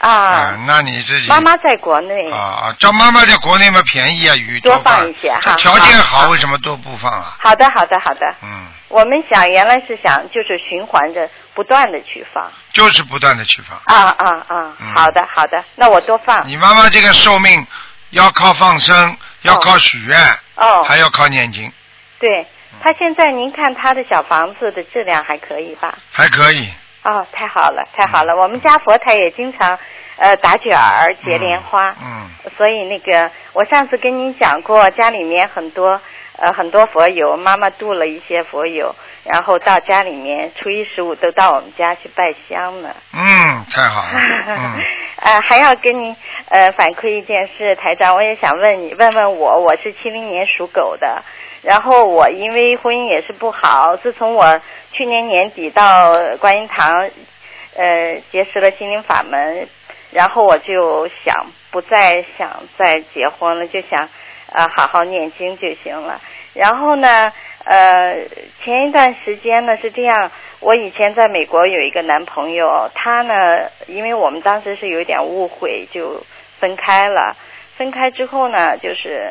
[0.00, 2.30] 啊，嗯那你自己妈妈在国内。
[2.30, 7.34] 啊啊，叫妈妈在国内嘛便宜啊，鱼多放放一些条件好，为什么都不放啊？
[7.38, 8.26] 好的，好的，好的。
[8.42, 12.52] 嗯，我们想原来是想就是循环着不断的去放。
[12.74, 13.78] 就是不断的去放。
[13.84, 14.76] 啊啊啊！
[14.80, 16.46] 嗯好的，好的，那我多放。
[16.46, 17.66] 你妈妈这个寿命
[18.10, 20.18] 要靠放生，要靠许愿，
[20.56, 21.72] 哦，还要靠念经，
[22.18, 22.46] 对，
[22.82, 25.96] 他现在您看他的小房子的质量还可以吧？
[26.12, 26.68] 还可以。
[27.02, 28.36] 哦，太好了，太好了！
[28.36, 29.78] 我们家佛台也经常
[30.16, 35.98] 呃打卷儿、结莲花，嗯，所以那个我上次跟您讲过，家里面很多
[36.36, 38.94] 呃很多佛友，妈妈度了一些佛友，
[39.24, 42.90] 然后到家里面初一十五都到我们家去拜香呢。
[43.14, 44.20] 嗯，太好了。
[44.48, 44.84] 嗯，
[45.22, 46.16] 呃，还要跟您
[46.48, 51.22] 呃反馈一件事，台长，我也想问你，问问我，我是七零年属狗的，
[51.62, 54.60] 然后我因为婚姻也是不好，自从我
[54.92, 57.10] 去年年底到观音堂
[57.76, 59.68] 呃结识了心灵法门，
[60.10, 64.08] 然后我就想不再想再结婚了，就想
[64.52, 66.18] 呃好好念经就行了。
[66.54, 67.32] 然后呢，
[67.64, 68.16] 呃，
[68.64, 73.34] 前一段时间呢是这样，我以前在美国有一个男朋友，他呢，
[73.86, 76.24] 因为我们当时是有点误会，就
[76.58, 77.36] 分开了。
[77.76, 79.30] 分开之后呢，就是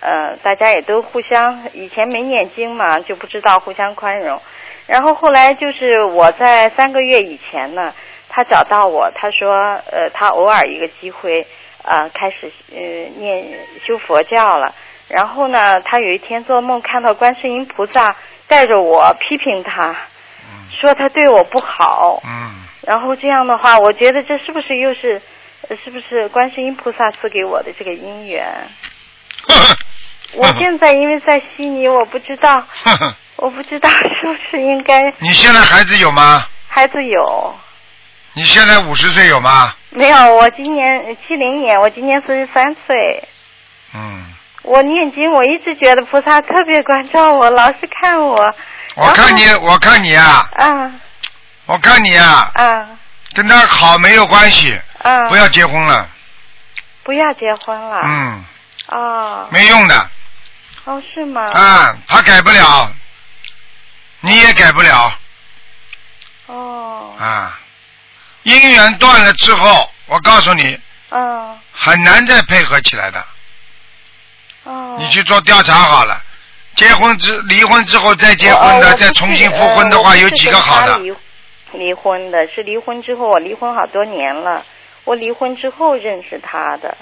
[0.00, 4.40] 呃，大家也都互相以前没念经嘛，就不知道互相宽容。
[4.86, 7.92] 然后后来就是我在三个月以前呢，
[8.28, 9.52] 他找到我，他说
[9.90, 11.46] 呃，他偶尔一个机会
[11.82, 12.78] 呃开始呃
[13.18, 13.44] 念
[13.84, 14.74] 修佛教了。
[15.08, 18.16] 然后呢，他有一天做梦看到观世音菩萨
[18.48, 19.94] 带着我批评他，
[20.80, 22.20] 说他对我不好。
[22.24, 25.20] 嗯，然后这样的话，我觉得这是不是又是，
[25.68, 28.46] 呃是不是观世音菩萨赐给我的这个姻缘？
[30.36, 32.64] 我现在因为在悉尼，我不知道，
[33.36, 36.46] 我不知道是不是应该你现在孩子有吗？
[36.66, 37.54] 孩子有
[38.32, 39.72] 你现在五十岁有吗？
[39.90, 40.34] 没有？
[40.34, 43.22] 我今年七零年，我今年四十三岁。
[43.94, 44.33] 嗯，
[44.64, 48.54] 我念经，我一直觉得菩萨特别关照我，老是看我。
[48.94, 50.90] 我看你，我看你啊，啊
[51.66, 52.88] 我看你啊，啊
[53.34, 55.28] 跟他好没有关系，啊！
[55.28, 56.08] 不要结婚了，
[57.02, 58.00] 不要结婚了。
[58.04, 58.44] 嗯，
[58.88, 60.10] 哦没用的
[60.84, 61.42] 哦，是吗？
[61.52, 62.90] 啊，他改不了，
[64.20, 65.12] 你也改不了
[66.46, 67.58] 哦啊，
[68.44, 70.78] 姻缘断了之后，我告诉你，
[71.10, 73.22] 嗯很难再配合起来的。
[74.64, 74.96] 哦。
[74.98, 76.20] 你去做调查好了，
[76.76, 80.98] 结婚之离婚之后再结婚的，我再重新复婚的话，有几个好的？
[81.72, 84.62] 离婚的，是离婚之后，我离婚好多年了。
[85.04, 86.96] 我离婚之后认识他的，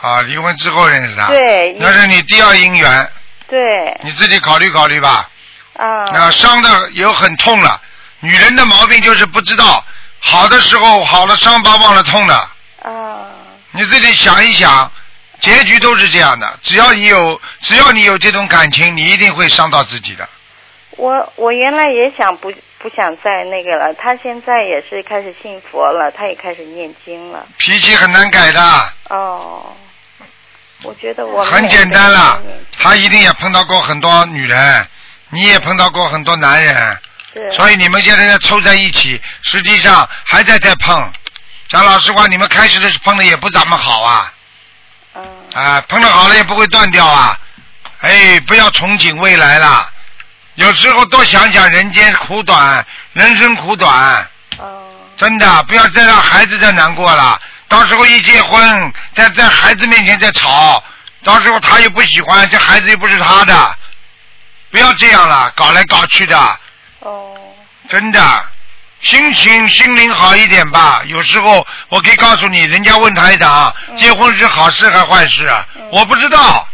[0.00, 3.10] 啊，离婚之后认识他，对那是你第二姻缘，
[3.48, 3.58] 对。
[4.04, 5.28] 你自己考虑考虑吧。
[5.76, 6.04] 啊。
[6.14, 7.80] 啊，伤的有很痛了，
[8.20, 9.84] 女人的毛病就是不知道，
[10.20, 12.34] 好的时候好了伤疤忘了痛的，
[12.82, 13.26] 啊。
[13.72, 14.92] 你自己想一想，
[15.42, 16.58] 结局都是这样的。
[16.62, 20.26] 只要你有，只要你有这种感情，你一定会伤到自己的。
[20.96, 27.46] 我我原来也想不不想再那个了，他现在也是开始信佛了，他也开始念经了。
[27.56, 29.74] 脾气很难改的，哦，
[30.82, 32.40] 我觉得我很简单了。
[32.78, 34.86] 他一定也碰到过很多女人，
[35.30, 36.98] 你也碰到过很多男人，
[37.34, 41.10] 是所以你们现在在凑在一起，实际上还在在碰。
[41.68, 44.31] 讲老实话，你们开始的时候碰的也不怎么好啊，嗯
[45.54, 47.38] 啊，碰到好了也不会断掉啊。
[48.00, 49.88] 哎，不要憧憬未来了，
[50.54, 54.26] 有时候多想想人间苦短，人生苦短，
[54.58, 54.82] 哦。
[55.16, 57.40] 真的不要再让孩子再难过了。
[57.68, 60.82] 到时候一结婚，在在孩子面前再吵，
[61.22, 63.76] 到时候他又不喜欢，这孩子又不是他的，
[64.70, 66.58] 不要这样了，搞来搞去的，
[67.00, 67.36] 哦。
[67.88, 68.44] 真的，
[69.02, 71.02] 心情心灵好一点吧。
[71.06, 75.66] 有时候我可以告诉你，人家问台长，嗯结婚是好事还坏事啊？
[75.74, 76.68] 嗯我不知道，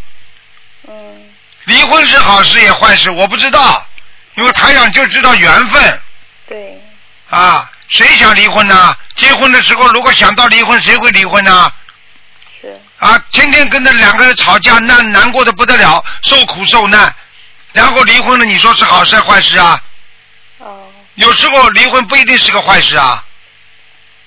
[0.89, 0.95] 嗯
[1.65, 3.85] 离婚是好事也坏事，我不知道，
[4.35, 6.01] 因为台长就知道缘分
[6.47, 6.81] 对
[7.31, 7.71] 啊。
[7.89, 8.95] 谁想离婚呢？
[9.17, 11.73] 结婚的时候如果想到离婚，谁会离婚呢？
[12.61, 17.15] 是啊，天天跟着两个人吵架，那难过的不得了，受苦受难，
[17.73, 19.81] 然后离婚了，你说是好事还是坏事啊？
[21.19, 23.25] 哦有时候离婚不一定是个坏事啊，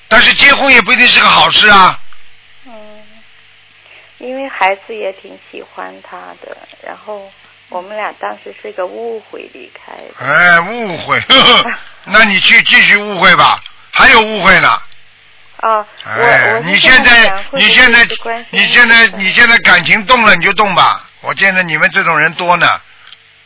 [0.10, 1.98] 但是结婚也不一定是个好事啊。
[2.66, 2.74] 嗯，
[4.18, 7.32] 因为孩子也挺喜欢他的，然后
[7.70, 10.26] 我们俩当时是个误会离开的。
[10.26, 11.72] 哎，误会，呵呵
[12.06, 14.68] 那你去继续误会吧，还有误会呢。
[15.62, 18.06] 啊，我哎，我你现在你现在
[18.50, 22.68] 你现在你现在感情动了你就动吧，我见着你们这种人多呢。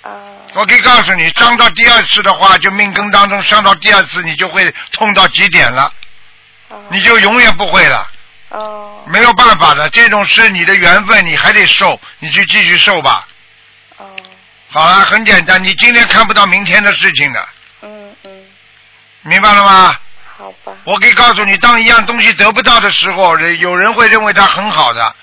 [0.05, 0.11] 啊
[0.53, 5.91] 我可以告诉你，伤到第二次的话，就命根当中伤到第二次，你就会痛到极点了，
[6.69, 8.07] 哦你就永远不会了，
[8.49, 9.89] 哦没有办法的。
[9.89, 13.27] 这种是你的缘分，你还得受，你就继续受吧。
[13.97, 14.05] 哦
[14.71, 17.47] 好了，很简单，你今天看不到明天的事情的，
[17.81, 18.31] 嗯嗯，
[19.23, 19.97] 明白了吗？
[20.37, 25.15] 好吧我可以告诉你，当一样东西得不到的时候，人有人会认为它很好的。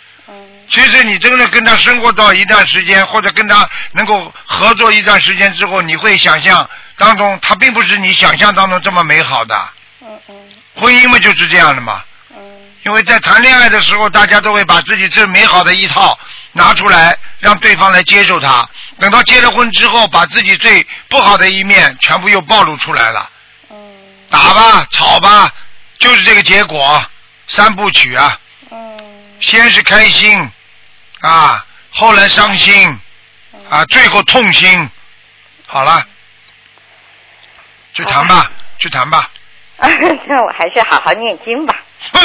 [0.72, 9.68] 嗯其实你真的跟他生活到一段时间，或者跟他能够合作一段时间之后，你会想象当中，他并不是你想象当中这么美好的。
[10.00, 10.34] 嗯嗯
[10.74, 12.02] 婚姻嘛就是这样的嘛，
[12.34, 12.40] 嗯
[12.84, 16.18] 因为在谈恋爱的时候，大家都会把自己最美好的一套
[16.52, 18.66] 拿出来，让对方来接受他。
[18.98, 23.28] 等到结了婚之后，把自己最不好的一面全部又暴露出来了，
[23.70, 23.76] 嗯
[24.30, 25.52] 打吧，吵吧，
[25.98, 27.04] 就是这个结果，
[27.46, 28.38] 三部曲啊。
[28.70, 28.78] 嗯
[29.38, 30.48] 先是开心
[31.22, 32.98] 啊，后来伤心
[33.70, 34.90] 啊，最后痛心。
[35.66, 36.04] 好了，
[37.94, 39.30] 去谈吧，去谈吧。
[40.26, 41.74] 那我还是好好念经吧。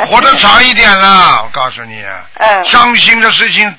[0.08, 2.02] 活得长一点了，我告诉你，
[2.34, 3.76] 嗯伤心的事情，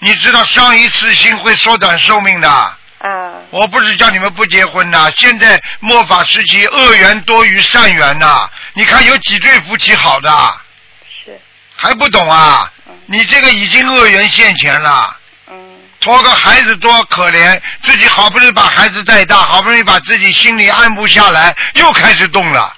[0.00, 2.76] 你知道伤一次心会缩短寿命的。
[3.00, 8.50] 嗯我不是叫你们不结婚呐，现在末法时期恶缘多于善缘呐。
[8.74, 10.30] 你看有几对夫妻好的，
[11.24, 11.40] 是
[11.76, 12.75] 还不懂啊嗯？
[13.06, 15.16] 你这个已经恶缘现前了。
[15.48, 22.76] 嗯拖个孩子多可怜，自己好不容易把孩子带大，好不容易把自己心里安不下来，又开始动了。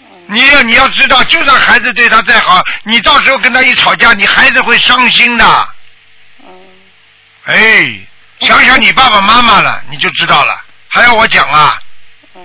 [0.00, 5.68] 嗯你要你要知道，就算孩子对他再好，你到时候跟他一吵架，你孩子会伤心的。
[6.40, 6.48] 嗯
[7.44, 7.98] 哎，
[8.40, 10.62] 想想你爸爸妈妈了，你就知道了。
[10.88, 11.78] 还要我讲啊？
[12.34, 12.42] 嗯，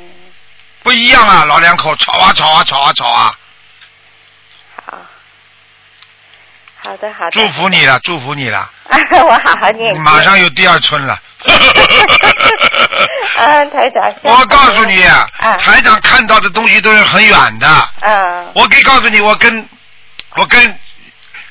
[0.84, 3.36] 不一样啊，老两口吵啊吵啊吵啊吵啊！
[4.86, 4.98] 好。
[6.84, 7.32] 好的好的。
[7.32, 10.00] 祝福你了，祝福你了，啊， 我好好念你。
[10.00, 11.18] 马上有第二春了。
[13.38, 14.14] 啊， 台长。
[14.24, 17.90] 我告诉你，啊台长看到的东西都是很远的。
[18.02, 19.70] 嗯我可以告诉你，我跟
[20.36, 20.78] 我跟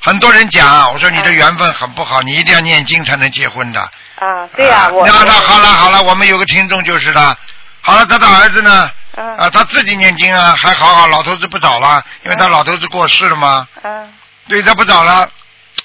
[0.05, 3.81] 很多人讲，我说你的缘分很不好，你一定要念经才能结婚的。
[3.81, 5.07] 啊，对呀，我。
[5.07, 7.37] 那那好了好了，我们有个听众就是了。
[7.81, 8.90] 好了，他的儿子呢？
[9.14, 14.12] 嗯啊，他自己念经啊，还好好，老头子不早了，因为他老头子过世了嘛，嗯
[14.49, 15.31] 对他不找了，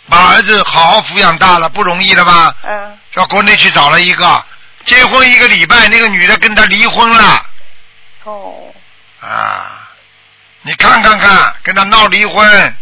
[0.09, 2.55] 把儿子好好抚养大了，不容易了吧？
[2.63, 4.45] 嗯到国内去找了一个，
[4.85, 7.45] 结婚一个礼拜，那个女的跟他离婚了
[8.23, 8.73] 哦
[9.21, 9.89] 啊！
[10.61, 12.75] 你看看看，跟他闹离婚，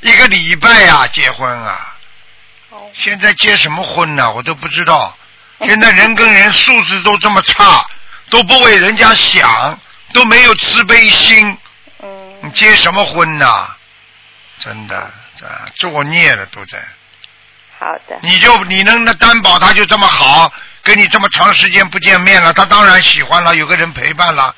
[0.00, 1.94] 一个礼拜呀、结婚啊！
[2.70, 4.32] 哦现在结什么婚呢？
[4.32, 5.16] 我都不知道。
[5.64, 7.86] 现在人跟人素质都这么差，
[8.28, 9.78] 都不为人家想，
[10.12, 11.48] 都没有慈悲心，
[12.00, 13.75] 你嗯结什么婚呐？
[14.66, 16.76] 真的，这作孽了都在。
[17.78, 20.52] 好的你就你能担保他就这么好，
[20.82, 24.52] 跟你这么长时间不见面了，他当然喜欢了，有个人陪伴了。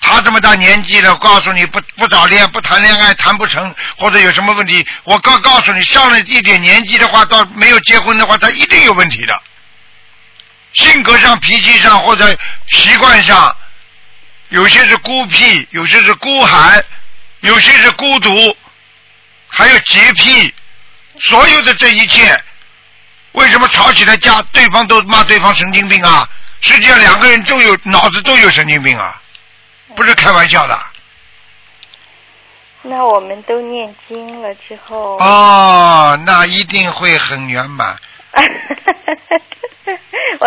[0.00, 9.42] 他这么大年纪了，告诉你不不早恋不谈恋爱谈不成，或者有什么问题，我告告诉你，上了一点年纪的话，到没有结婚的话，他一定有问题的。
[10.74, 12.38] 性格上、脾气上或者
[12.70, 13.56] 习惯上，
[14.50, 16.84] 有些是孤僻，有些是孤寒，
[17.40, 18.56] 有些是孤独，
[19.48, 20.54] 还有洁癖，
[21.18, 22.40] 所有的这一切，
[23.32, 26.28] 为什么吵起来架，对方都骂对方神经病啊？
[26.60, 29.20] 实际上两个人都有脑子都有神经病啊，
[29.94, 30.78] 不是开玩笑的。
[32.82, 35.16] 那我们都念经了之后。
[35.18, 37.96] 哦，那一定会很圆满。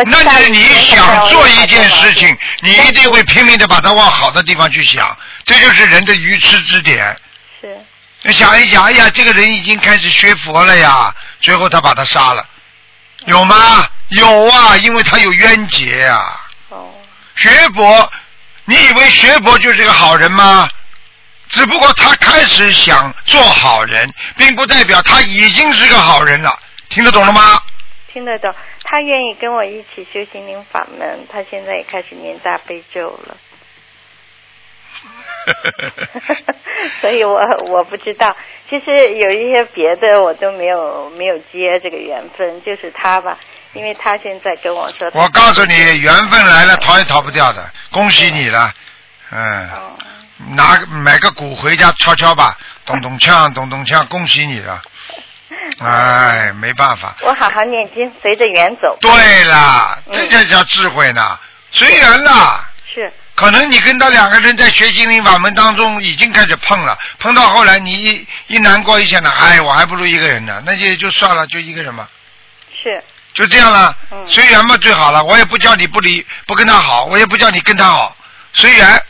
[0.05, 7.15] 那是你想做一件事情，你一定会拼命的把它往好的地方去想，这就是人的愚痴之点。
[7.59, 7.77] 是
[8.23, 12.45] 你想一想，哎呀，这个人已经开始学佛了呀，最后他把他杀了，
[13.25, 13.55] 有吗？
[14.10, 16.39] 有啊，因为他有冤结啊。
[16.69, 16.89] 哦
[17.36, 18.12] 学佛，
[18.65, 20.69] 你以为学佛就是个好人吗？
[21.49, 26.55] 只不过他开始想做好人，并不代表他已经是个好人了。
[26.89, 27.60] 听得懂了吗？
[28.13, 28.53] 听得懂，
[28.84, 33.36] 他愿意跟我一起修心灵法门，他现在也开始念大悲咒了。
[37.01, 38.35] 所以我我不知道，
[38.69, 43.37] 其实有一些别的我都没有没有接这个缘分，就是他吧，
[43.73, 47.69] 因为他现在跟我说，我告诉你，缘分来了，逃也逃不掉的。
[47.91, 48.73] 恭喜你了，
[49.31, 49.97] 嗯，哦，
[50.55, 54.81] 拿买个鼓回家敲敲吧，咚咚锵，咚咚锵，恭喜你了。
[55.83, 57.13] 哎，没办法。
[57.21, 58.97] 我好好念经，随着缘走。
[59.01, 59.11] 对
[59.45, 61.37] 了，嗯这就叫智慧呢。
[61.71, 62.69] 随缘啦。
[62.93, 63.11] 是，
[63.41, 72.08] 可能你跟他两个人在学心灵法门当中已经开始碰了，碰到后来你一一难过一想呢，哎，我还不如一个人呢，那就就算了，就一个人嘛，
[72.84, 74.23] 是，就这样了，嗯。
[74.27, 75.23] 随缘嘛最好了。
[75.23, 78.15] 我也不叫你不离不跟他好，我也不叫你跟他好，
[78.54, 79.04] 随缘，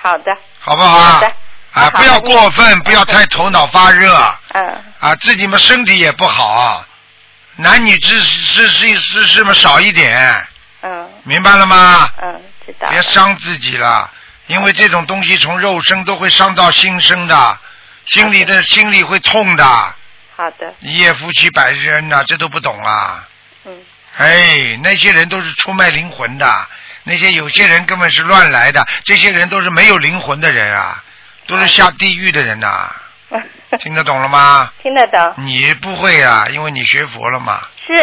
[0.00, 1.12] 好的，好不好啊？
[1.12, 1.32] 好的。
[1.72, 4.12] 啊，不要过分，不要太头脑发热
[4.54, 6.84] 嗯，啊，自己嘛身体也不好，
[7.54, 10.46] 男女之之之之事嘛少一点，
[10.82, 11.08] 嗯。
[11.22, 12.10] 明白了吗？
[12.20, 12.42] 嗯，
[12.72, 12.90] 知道。
[12.90, 14.10] 别伤自己了，
[14.46, 17.58] 因为这种东西从肉身都会伤到心身的，
[18.06, 19.64] 心里的心里会痛的。
[20.34, 23.28] 好的，一夜夫妻百日恩呐、这都不懂啊！
[23.64, 23.80] 嗯，
[24.16, 26.66] 哎，那些人都是出卖灵魂的，
[27.04, 31.04] 那些有些人根本是乱来的，这些人都是没有灵魂的人啊，
[31.46, 32.90] 都是下地狱的人呐、
[33.78, 34.72] 听得懂了吗？
[34.82, 35.34] 听得懂。
[35.44, 37.60] 你不会啊，因为你学佛了嘛。
[37.84, 37.94] 是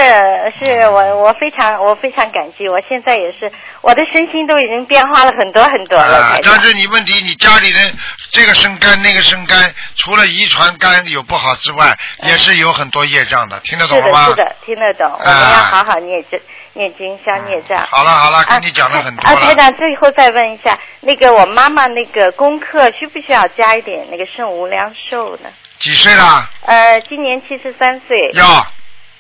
[0.60, 3.50] 是，我我非常我非常感激，我现在也是，
[3.82, 6.38] 我的身心都已经变化了很多很多了。
[6.44, 7.96] 但是你问题，你家里人
[8.30, 9.58] 这个生肝那个生肝，
[9.96, 14.26] 除了遗传肝有不好之外，也是有很多业障的，听得懂是的，了吗？
[14.28, 15.10] 是的，听得懂。
[15.18, 16.40] 我们啊要好好念经，
[16.74, 17.88] 念经消孽障。
[17.90, 19.56] 好了好了，啊跟你讲了很多啊，台了。
[19.56, 25.50] 长，最后再问一下，那个我妈妈那个功课需不需要加一点那个圣无量寿呢？
[25.80, 26.50] 几岁了？
[26.66, 28.32] 呃，今年七十三岁。
[28.34, 28.68] 要，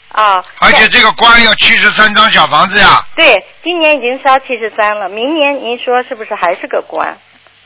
[0.10, 0.43] 啊。
[0.60, 3.05] 而且这个官要七十三张小房子呀。
[3.16, 7.18] 对，今年已经烧七十三了，明年您说是不是还是个关？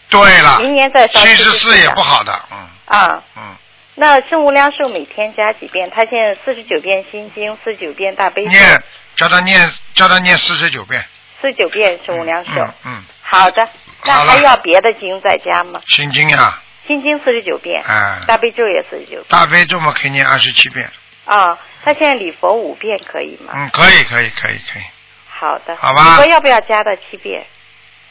[0.10, 3.56] 对了，明年再烧七十74四也不好的，嗯啊，嗯，
[3.96, 5.90] 那圣无量寿每天加几遍？
[5.90, 8.84] 他现在四十九遍心经，四十九遍大悲咒，念
[9.16, 11.04] 叫他念叫他念四十九遍。
[11.42, 12.52] 四十九遍圣无量寿。
[12.56, 13.68] 嗯嗯，好的，
[14.06, 15.82] 那还要别的经再加吗？
[15.88, 19.26] 心经呀，心经四十九遍，哎，大悲咒也四十九遍。
[19.30, 20.90] 大悲咒嘛可以念二十七遍，
[21.26, 23.54] 啊，他现在礼佛五遍可以吗？
[23.56, 24.84] 嗯，可以可以可以可以，
[25.30, 25.76] 好的。
[25.78, 27.46] 好吧礼佛要不要加到七遍？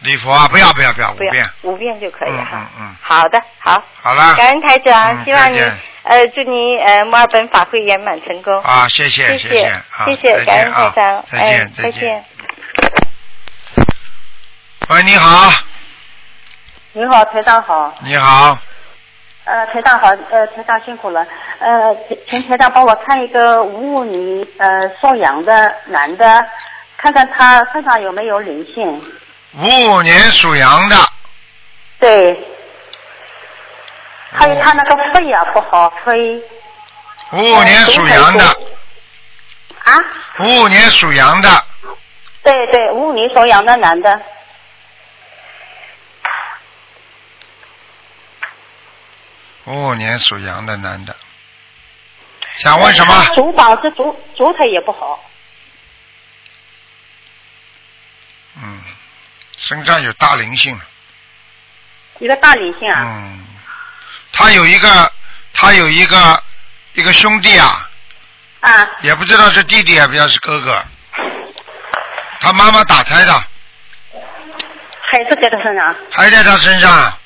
[0.01, 2.71] 礼佛啊，不要不要不要，五不要遍，，五遍就可以嗯哈。
[2.79, 3.83] 嗯嗯，好的，好。
[4.03, 5.59] 好了，感恩台长，嗯希望你
[6.05, 8.59] 呃祝你呃墨尔本法会圆满成功。
[8.63, 11.91] 啊，谢谢谢谢啊，谢谢，感恩台长，再见再。
[11.93, 12.25] 见。
[14.89, 15.53] 喂，你好，
[16.95, 17.95] 你好，台长好。
[18.03, 18.59] 你好，
[19.45, 21.27] 呃，台长好，呃，台长辛苦了。
[21.59, 26.47] 呃，请请台长帮我看一个五五年呃属羊的男的，
[26.97, 29.03] 看看他身上有没有灵性。
[29.59, 30.97] 五五年属羊的，
[31.99, 32.47] 对。
[34.31, 36.43] 还有他那个肺啊不好，肺。
[37.33, 38.45] 五五年属羊的，
[39.85, 39.99] 啊？
[40.41, 41.49] 五五年属羊的，
[42.43, 44.21] 对对，五五年属羊的男的。
[49.73, 51.17] 五五年属羊的男的，
[52.59, 53.25] 想问什么？
[53.25, 55.19] 他主膀子主主腿也不好。
[58.63, 58.83] 嗯，
[59.57, 60.79] 身上有大灵性，
[62.19, 63.01] 一个大灵性啊。
[63.03, 63.47] 嗯，
[64.33, 65.13] 他有一个，
[65.55, 66.43] 他有一个
[66.93, 67.89] 一个兄弟啊，
[68.61, 68.91] 啊。
[69.01, 70.85] 也不知道是弟弟啊，不知道是哥哥，
[72.41, 73.33] 他妈妈打胎的，
[75.11, 75.97] 还是在他身上。
[76.13, 77.19] 还在他身上，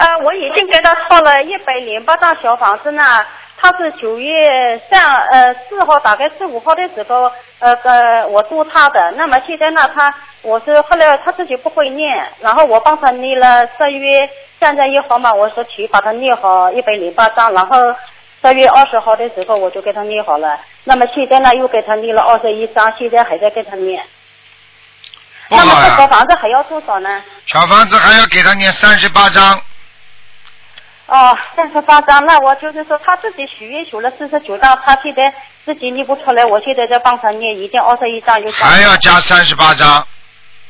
[0.00, 3.02] 呃，我已经给他烧了一百零八张小房子呢。
[3.62, 9.12] 他是九月三呃四号，大概四五号的时候，呃呃，我度他的。
[9.18, 14.26] 那么现在呢，他我是后来他自己不会念，然后我帮他念了十月
[14.58, 17.94] 三十一号嘛，我说去把他念好一百零八张，然后
[18.42, 20.58] 十月二十号的时候我就给他念好了。
[20.84, 24.02] 那么现在呢，又给他念了二十一张，现在还在给他念。
[25.50, 26.06] 不那么这小。
[26.08, 27.22] 房子还要多少呢？
[27.44, 29.60] 小房子还要给他念三十八章，
[31.10, 35.34] 哦，三十八张，那我就是说他自己许愿许了四十九张，他现在
[35.64, 38.64] 自己念不出来，我现在在帮他念，一定二十一张有加。
[38.64, 40.06] 还要加三十八张，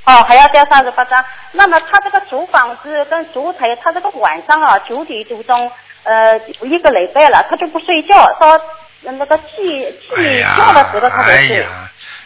[0.07, 1.23] 哦，还要加三十八张。
[1.53, 5.71] 那么他这个主房子跟主台，他这个晚上啊九点多钟，
[6.05, 8.59] 呃，一个礼拜了，他就不睡觉，到
[9.03, 11.57] 那个气哎气呀叫的时候他才哎睡。
[11.59, 11.67] 呀，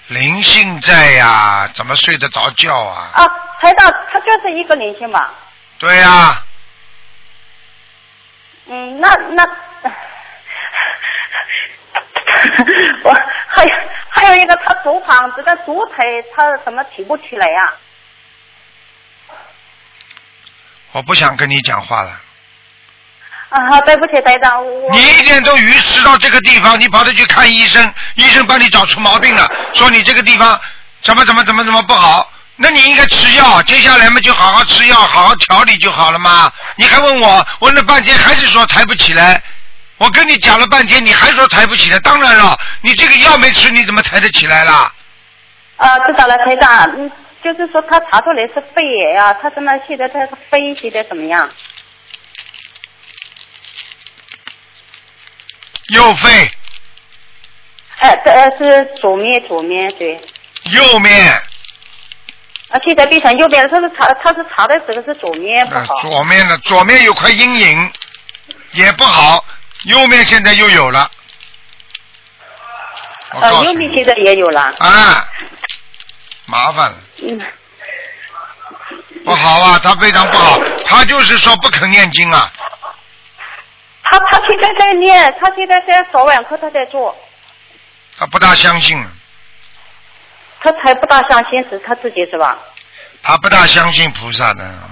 [0.06, 3.10] 灵性在呀，怎么睡得着觉啊？
[3.14, 3.26] 啊，
[3.60, 5.30] 台长，他就是一个灵性嘛。
[5.80, 6.40] 对呀、
[8.66, 9.44] 嗯，那那，
[13.04, 13.14] 我
[13.48, 13.70] 还有
[14.08, 17.74] 还有一个，他主房子跟主腿他怎么提不起来呀、
[20.92, 22.18] 我不想跟你讲话了。
[23.50, 23.80] 啊？
[23.82, 30.58] 对不起，台长，我你一点都愚痴到这个地方，你跑着去看医生，医生帮你找出毛病了，说你这个地方
[31.02, 36.52] 怎么怎么怎么怎么不好，那你应该吃药，接下来嘛就好好吃药，好好调理就好了嘛。
[36.76, 39.42] 你还问我，问了半天还是说抬不起来，
[39.98, 44.92] 我跟你讲了半天，你还说抬不起来，当然了，你这个药没吃，你怎么抬得起来啦？
[45.76, 47.10] 啊，知道了，台长，嗯，
[47.42, 51.50] 就是说他查出来是肺癌啊、他怎么现在他的肺现在怎么样？
[55.88, 56.50] 右肺、
[57.98, 60.18] 哎，这呃是左面左面对，
[60.70, 61.42] 右面、
[62.74, 65.94] 啊，现在变成右边了，他是查他是查的时候是左面不呃好。
[66.00, 67.92] 左面的左面有块阴影，
[68.72, 69.44] 也不好，
[69.84, 71.08] 右面现在又有了。
[73.30, 74.60] 我告呃，右面现在也有了。
[74.78, 75.28] 啊，
[76.46, 77.40] 麻烦了，嗯。
[79.24, 82.52] 不好啊，他非常不好，他就是说不肯念经啊，
[84.02, 87.16] 他他现在在念，他现在在早晚课他在做，
[88.18, 89.00] 他不大相信，
[90.64, 92.56] 他才不大相信是他自己是吧？
[93.22, 94.64] 他不大相信菩萨的。
[94.64, 94.90] 嗯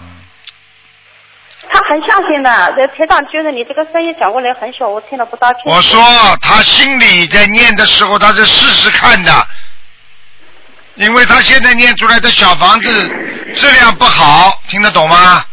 [1.70, 2.74] 他很相信的。
[2.76, 5.70] 在台上觉得你这个声音讲过来很小，我听了不大清楚。
[5.70, 6.00] 我说
[6.42, 9.32] 他心里在念的时候，他是试试看的，
[10.96, 13.08] 因为他现在念出来的小房子
[13.54, 15.46] 质量不好，听得懂吗？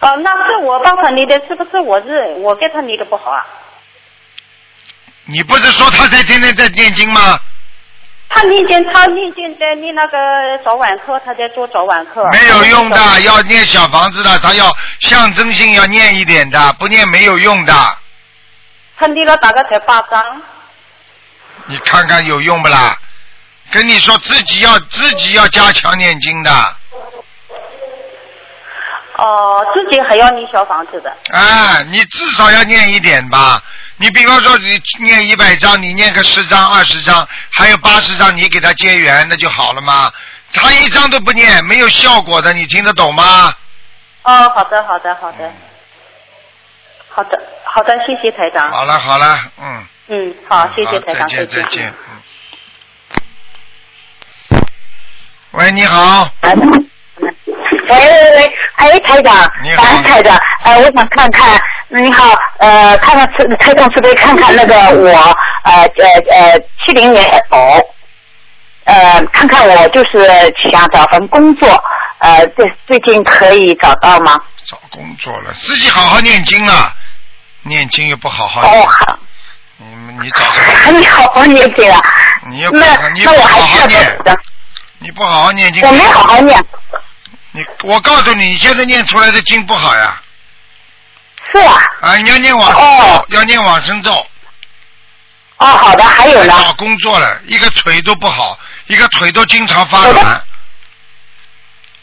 [0.00, 3.44] 哦，那是我帮他捏的，是不是我是我给他捏的不好啊？
[5.24, 7.38] 你不是说他在天天在念经吗？
[8.28, 10.18] 他念经，他念经在念那个
[10.64, 12.28] 早晚课，他在做早晚课。
[12.30, 14.70] 没有用的，要念小房子的，他要
[15.00, 17.72] 象征性要念一点的，不念没有用的。
[18.96, 20.42] 他念了大概才八张。
[21.66, 22.96] 你看看有用不啦？
[23.70, 26.50] 跟你说自己要自己要加强念经的，
[29.16, 31.14] 哦，自己还要念小房子的。
[31.32, 33.62] 哎，你至少要念一点吧。
[34.00, 40.10] 你比方说你念一百章，你念个十章、二十章，还有八十章，你给他结缘，那就好了嘛？
[40.52, 43.52] 他一章都不念，没有效果的，你听得懂吗？
[44.22, 45.52] 哦，好的，好的，好的，
[47.08, 48.70] 好的，好的，谢谢台长。
[48.70, 49.86] 好了好了，嗯。
[50.10, 51.94] 嗯，好，谢谢台长，好再见再见。
[54.50, 54.62] 嗯。
[55.52, 56.54] 喂，你好，喂
[57.88, 61.60] 喂喂，哎，台长，你好台长，呃，我想看看，
[61.90, 65.08] 你好，呃，看看慈台长慈悲看看那个 我，
[65.62, 67.56] 呃呃呃，七零年的狗，
[68.84, 70.26] 呃，看看我就是
[70.70, 71.66] 想找份工作，
[72.18, 74.38] 呃，最最近可以找到吗？
[74.66, 76.92] 找工作了，自己好好念经啊，
[77.62, 78.82] 念经又不好好念。
[78.82, 79.18] 哦，好，
[79.78, 79.86] 你
[80.22, 80.92] 你找什么？
[81.00, 82.00] 你好好念经啊，
[82.50, 83.24] 你又不好好念。
[84.24, 84.38] 多，少？
[84.98, 86.62] 你不好好念经，我没好好念，
[87.52, 90.20] 你我告诉你，你现在念出来的经不好呀，
[91.58, 94.12] 是啊，啊，你要念往生哦，要念往生咒，
[95.58, 100.42] 哦，好的，还有呢，找工作了，一个腿都不好，一个腿都经常发软。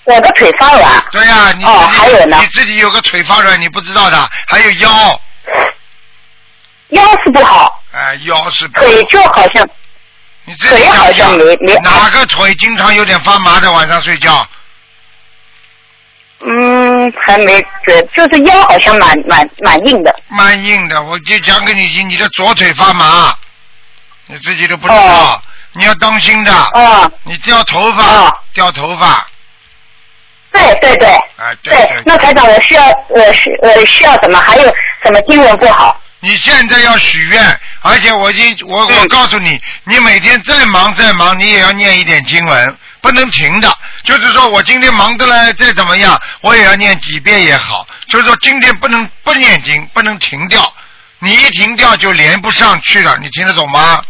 [0.04, 2.38] 我的腿发软，对呀、你哦还有呢？
[2.42, 5.22] 你自己有个腿发软，你不知道的，还有腰，
[6.90, 8.86] 腰是不好，哎、腰是不好。
[8.86, 9.68] 腿就好像
[10.44, 14.48] 你自己腿好想想像没没哪个腿经常有点发麻的，晚上睡觉？
[16.48, 20.16] 嗯，还没觉，就是腰好像蛮蛮蛮硬的。
[20.28, 23.36] 蛮硬的，我就讲给你听，你的左腿发麻，
[24.28, 25.42] 你自己都不知道，哦
[25.74, 26.54] 你要当心的。
[26.54, 29.26] 啊，你掉头发，哦掉头发，
[30.54, 32.04] 对对对，啊，对对。
[32.06, 34.40] 那台长，我需要我需我需要什么？
[34.40, 34.64] 还有
[35.04, 36.00] 什么经文不好？
[36.22, 43.78] 你现在要许愿，而且我已经我我嗯告诉你，你每天再忙再忙，你也要念一点经文，不能停的。
[44.04, 47.88] 就是说我今天忙得来，再怎么样，我也要念几遍也好。
[48.10, 50.74] 就是说今天不能不念经，不能停掉。
[51.20, 54.02] 你一停掉就连不上去了，你听得懂吗？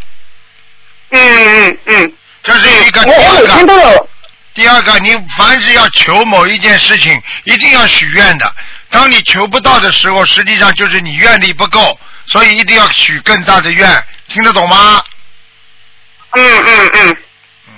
[1.10, 3.54] 嗯嗯嗯，这是一个我我每第二个。
[3.54, 4.08] 天都有。
[4.54, 8.50] 第二个，你凡是要求某一件事情，一定要许愿的。
[8.88, 15.02] 当你求不到的时候，实际上就是你愿力不够，所以一定要许更大的愿，听得懂吗？
[16.32, 17.16] 嗯嗯嗯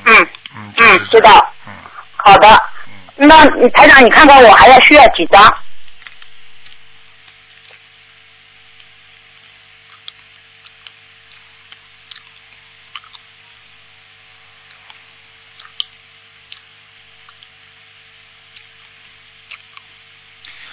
[0.04, 0.28] 嗯
[0.58, 1.54] 嗯，嗯，知道。
[1.66, 1.72] 嗯，
[2.16, 2.62] 好的。
[3.16, 5.56] 那你台长，你看看我还要需要几张？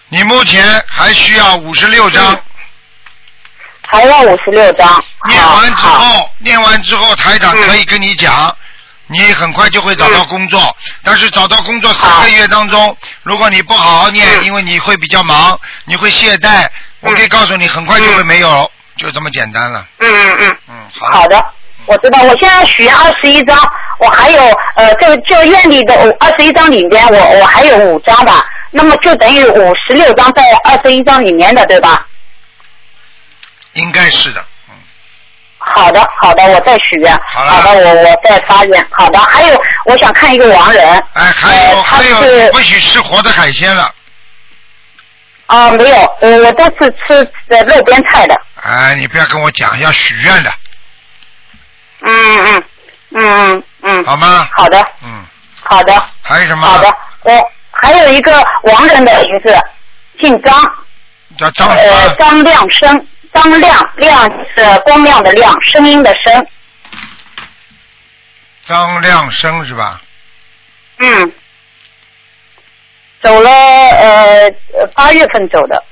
[0.09, 2.39] 你目前还需要五十六张，
[3.87, 5.03] 还要五十六张。
[5.27, 8.55] 念好完之好后，念完之后，台长嗯可以跟你讲，
[9.07, 10.75] 你很快就会找到工作。
[11.03, 16.67] 但是找到工作三个月当中，如果你不好好念，嗯因为你会比较忙，你会懈怠，
[17.01, 19.87] 我可以告诉你，很快就会没有，就这么简单了。
[19.99, 20.57] 嗯嗯嗯。
[20.69, 21.19] 嗯，好。
[21.19, 21.43] 好的，
[21.85, 22.21] 我知道。
[22.23, 23.57] 我现在许愿二十一张，
[23.99, 24.41] 我还有
[24.75, 32.07] 呃，这个这个愿里的二十一张里边，我我还有五张吧，那么就等于五十六张在二十一张里面的，对吧？
[33.73, 34.45] 应该是的，嗯，
[35.73, 37.13] 好的，好的，我再许愿。
[37.33, 38.87] 好了的，我我再发愿。
[38.91, 41.03] 好的，还有我想看一个亡人。
[41.13, 43.91] 哎，还有、呃、还有，不许吃活的海鲜了。
[45.47, 48.39] 啊、没有，呃，我都是吃呃路边菜的。
[48.61, 50.51] 哎，你不要跟我讲要许愿的，
[52.01, 52.13] 嗯
[52.45, 52.63] 嗯
[53.11, 54.05] 嗯嗯嗯。
[54.05, 54.47] 好吗？
[54.55, 55.23] 好的，嗯，
[55.63, 56.67] 好的，还有什么？
[56.67, 56.95] 好的。
[57.23, 58.31] 我还有一个
[58.63, 59.55] 亡人的名字，
[60.21, 60.53] 姓张。
[61.37, 62.15] 叫张什呃，么？
[62.17, 64.23] 张亮生，张亮亮
[64.55, 66.47] 是光亮的亮，声音的声。
[68.65, 70.01] 张亮生是吧？
[70.97, 71.31] 嗯。
[73.21, 75.83] 走了呃呃八月份走的。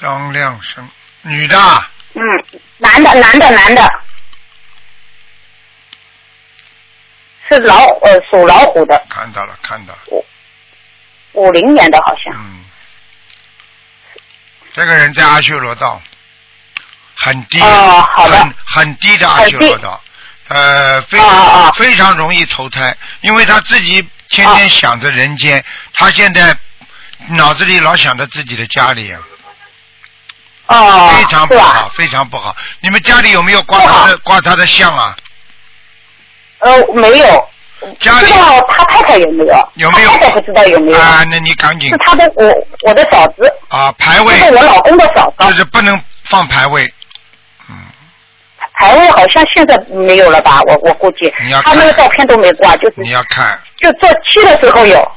[0.00, 0.86] 张亮生，
[1.22, 2.22] 女的啊，嗯，
[2.78, 3.88] 男男的，男的，男的，
[7.48, 10.24] 是老呃属老虎的，看到了，看到了，
[11.32, 12.32] 五零年的好像。
[12.34, 12.64] 嗯，
[14.72, 16.00] 这个人在阿修罗道，
[17.14, 18.38] 很低，哦好的。
[18.38, 20.00] 很很低的阿修罗道，
[20.48, 26.56] 呃，非常、非常容易投胎，因为他自己天天想着人间，他现在
[27.28, 29.20] 脑子里老想着自己的家里啊，
[30.66, 32.56] 哦，非常不好，非常不好。
[32.80, 35.14] 你们家里有没有挂他的挂他的像啊？
[36.64, 37.48] 呃，没有，
[38.00, 38.26] 家里。
[38.26, 39.68] 不知道他太太有没有？
[39.74, 40.10] 有没有？
[40.10, 40.98] 他太太不知道有没有？
[40.98, 41.90] 啊，那你赶紧。
[41.90, 42.52] 是他的我
[42.86, 44.34] 我的嫂子，啊，牌位。
[44.34, 45.46] 是我老公的嫂子。
[45.46, 46.00] 就是不能
[46.30, 46.90] 放牌位，
[47.68, 47.76] 嗯，
[48.78, 50.62] 牌位好像现在没有了吧？
[50.66, 51.30] 我我估计。
[51.44, 51.74] 你要看。
[51.74, 55.12] 他那个照片都没挂，就是你要看，就做七的时候有，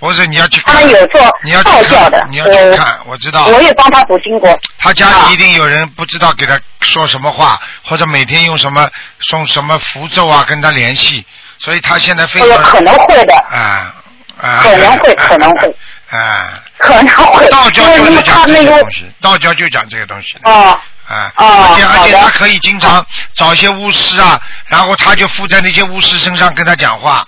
[0.00, 3.46] 不是你要去他看，们有做你要去道教的看，，你要去呃看，我知道。
[3.46, 4.58] 我也帮他补经过。
[4.78, 8.88] 他家里一定有人不知道给他说什么话，或者每天用什么
[9.20, 11.24] 送什么符咒啊跟他联系，
[11.58, 13.94] 所以他现在非呃，常可能会的，啊
[14.40, 15.76] 啊，可能会可能会。
[16.10, 27.24] 啊，可能会，道教就是讲这个些东西，道教就讲这个东西啊，哦而且而且他可以经常找一些巫师啊，然后他就附在那些巫师身上跟他讲话，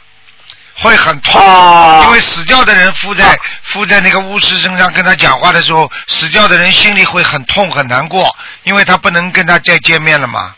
[0.74, 10.54] 会很痛，哦因为死掉的人附在附在那个巫师身上跟他讲话的时候，死掉的人心里会很痛很难过，因为他不能跟他再见面了嘛，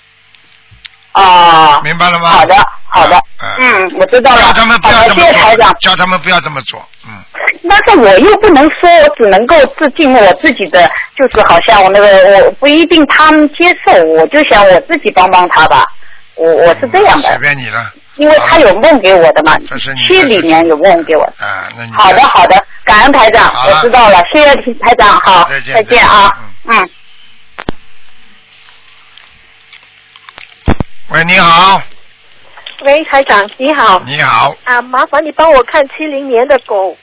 [1.12, 2.28] 啊，明白了吗？
[2.30, 2.56] 好的
[2.88, 4.42] 好的啊，嗯，我知道了。
[4.42, 5.22] 叫他们不要，这么
[5.56, 5.72] 做，。
[5.80, 7.12] 叫他们不要这么做，嗯。
[7.68, 15.84] 但是我又不能说，我只能够自尽我自己的，就是好像我那个，我不一定他们接受，我就想我自己帮帮他吧。
[16.36, 17.92] 我我是这样的随的，便你了。
[18.16, 21.24] 因为他有梦给我的嘛这是你，的七里面有梦给我。
[21.38, 26.30] 啊，那你好的好的，感恩台长，我知道了，谢谢台长，好再，见再见啊，
[26.64, 26.90] 嗯。
[31.08, 31.82] 喂，你好，
[32.84, 34.00] 喂，台长，你好。
[34.06, 36.96] 你好，啊，麻烦你帮我看七零年的狗，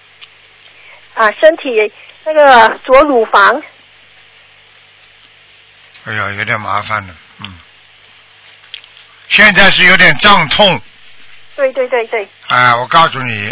[1.13, 1.91] 啊，身体
[2.23, 3.61] 那个左乳房，
[6.05, 7.15] 哎呀，有点麻烦了，嗯，
[9.31, 10.79] 现在是有点胀痛，
[11.55, 13.49] 对对对对，哎，我告诉你，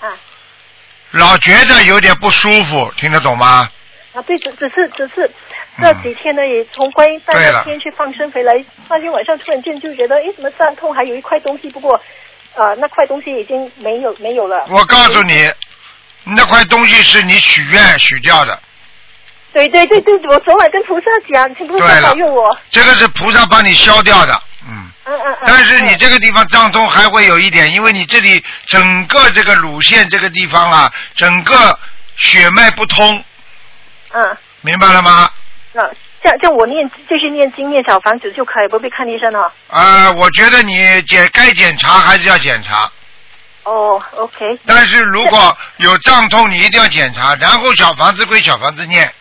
[0.00, 0.08] 啊
[1.10, 3.68] 老觉得有点不舒服，听得懂吗？
[4.14, 5.28] 啊，对，只只是只是
[5.80, 10.94] 这几天呢，也从观音山那天去放生回来，那天晚上突然间就觉得，哎，怎么胀痛？
[10.94, 12.00] 还有一块东西，不过，
[12.54, 14.64] 呃，那块东西已经没有没有了。
[14.70, 15.52] 我告诉你，
[16.24, 18.58] 那块东西是你许愿许掉的，
[19.52, 22.56] 对对对对，我昨晚跟菩萨讲，请菩萨保佑我。
[22.70, 24.42] 这个是菩萨帮你消掉的，
[25.04, 25.14] 嗯。
[25.14, 25.36] 嗯。
[25.44, 31.78] 但是你这个地方胀痛还会有一点，因为你这里整个这个乳腺这个地方啊，整个
[32.16, 33.24] 血脉不通，
[34.12, 35.30] 嗯，明白了吗？
[35.72, 35.82] 那
[36.22, 39.52] 这样这样我念继续念经念小房子就可以，不必看医生了。
[39.68, 42.90] 呃，我觉得你检该检查还是要检查，
[43.64, 44.60] 哦，OK。
[44.66, 49.12] 但是如果有胀痛，你一定要检查，然后小房子归小房子念。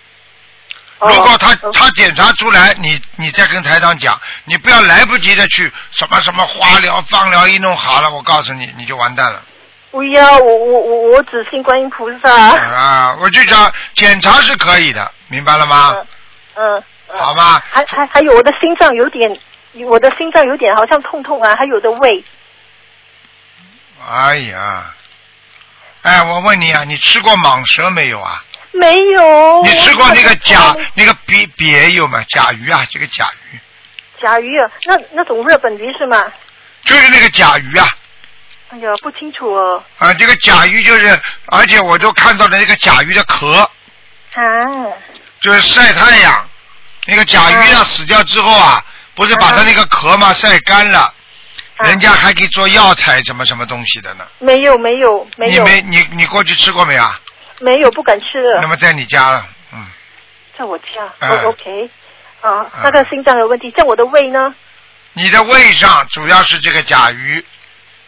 [1.01, 9.41] 哦如果他他检查出来，你你再跟台长讲，你不要来不及的去什么什么化疗、放疗一弄好了，我告诉你，你就完蛋了。
[9.89, 12.31] 不要，我我我我只信观音菩萨。
[12.31, 15.95] 啊，我就讲检查是可以的，明白了吗？
[16.53, 16.77] 嗯。
[16.77, 16.83] 嗯
[17.13, 17.61] 好吧。
[17.69, 19.37] 还还还有我的心脏有点，
[19.85, 22.23] 我的心脏有点好像痛痛啊，还有的胃。
[24.09, 24.93] 哎呀，
[26.03, 28.41] 哎，我问你啊，你吃过蟒蛇没有啊？
[28.71, 29.63] 没有。
[29.63, 32.23] 你吃过那个甲那个鳖鳖有吗？
[32.29, 33.59] 甲鱼啊，这个甲鱼
[34.21, 34.71] 甲鱼啊？
[34.85, 36.23] 那那种日本地是吗？
[36.85, 37.87] 就是那个甲鱼啊
[38.69, 39.83] 哎呀，不清楚哦。
[39.97, 43.69] 啊，这个甲鱼就是，而且我都看到了那个甲鱼的壳，
[44.33, 44.41] 啊。
[45.41, 46.49] 就是晒太阳，
[47.07, 48.83] 那个甲鱼啊死掉之后啊，
[49.15, 51.13] 不是把它那个壳嘛晒干了，
[51.83, 54.25] 人家还可以做药材什么什么东西的呢。
[54.39, 57.19] 没有没有没有你没你你过去吃过没啊？
[57.61, 58.59] 没有不敢吃了。
[58.61, 59.85] 那么在你家了，嗯，
[60.57, 60.85] 在我家。
[61.19, 61.29] 哎。
[61.29, 61.89] 哦 OK。
[62.41, 64.55] 啊，那个心脏有问题，在我的胃呢？
[65.13, 67.45] 你的胃上主要是这个甲鱼，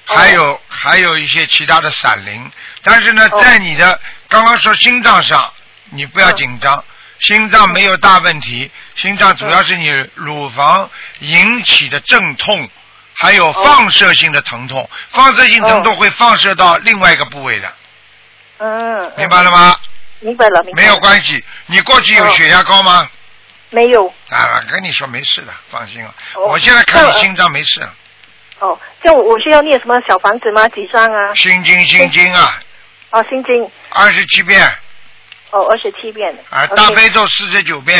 [0.05, 2.51] 还有、还有一些其他的散灵，
[2.81, 5.53] 但是呢，在你的刚刚说心脏上，
[5.91, 6.83] 你不要紧张，
[7.19, 10.89] 心脏没有大问题，心脏主要是你乳房
[11.19, 12.67] 引起的阵痛，
[13.13, 17.71] 还有放射性的疼痛，放射性疼痛会放射到另外一个部位的，
[18.63, 19.11] 嗯。
[19.17, 19.75] 明白了吗？
[20.21, 20.87] 明白了，明白了。
[20.87, 23.09] 没有关系，你过去有血压高吗？
[23.71, 24.07] 没有。
[24.29, 26.13] 啊，跟你说没事的，放心了。
[26.35, 27.81] 哦我现在看你心脏没事。
[28.59, 30.65] 哦，这样我我需要念什么小房子吗？
[30.69, 31.33] 几张啊？
[31.35, 32.57] 心经心经啊，
[33.09, 33.69] 哦，心经。
[33.89, 34.61] 二十七遍
[35.51, 36.33] 哦，二十七遍。
[36.49, 37.99] 啊，大悲咒四十九遍，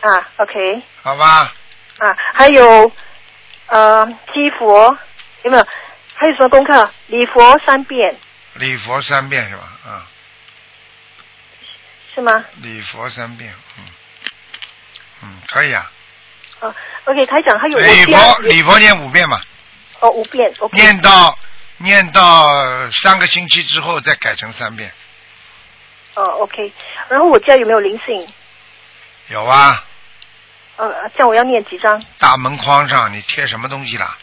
[0.00, 0.80] 啊，OK。
[1.02, 1.52] 好吧？
[1.98, 2.92] 啊，还有
[3.66, 4.96] 呃积佛
[5.42, 5.66] 有没有？
[6.14, 6.88] 还有什么功课？
[7.08, 8.14] 礼佛三遍
[8.54, 9.62] 礼佛三遍是吧？
[12.18, 12.44] 啊，是吗？
[12.56, 13.84] 礼佛三遍，嗯，
[15.22, 15.90] 嗯，可以啊。
[16.60, 19.40] 啊，OK，台长，还有我礼佛礼佛念五遍嘛，
[20.00, 21.38] 哦五遍，OK，念到
[21.76, 24.92] 念到三个星期之后再改成三遍。
[26.14, 26.72] 哦 OK，
[27.08, 28.28] 然后我家有没有灵性？
[29.28, 29.84] 有啊，
[30.76, 32.02] 呃，这样我要念几张？
[32.18, 34.16] 大门框上你贴什么东西啦？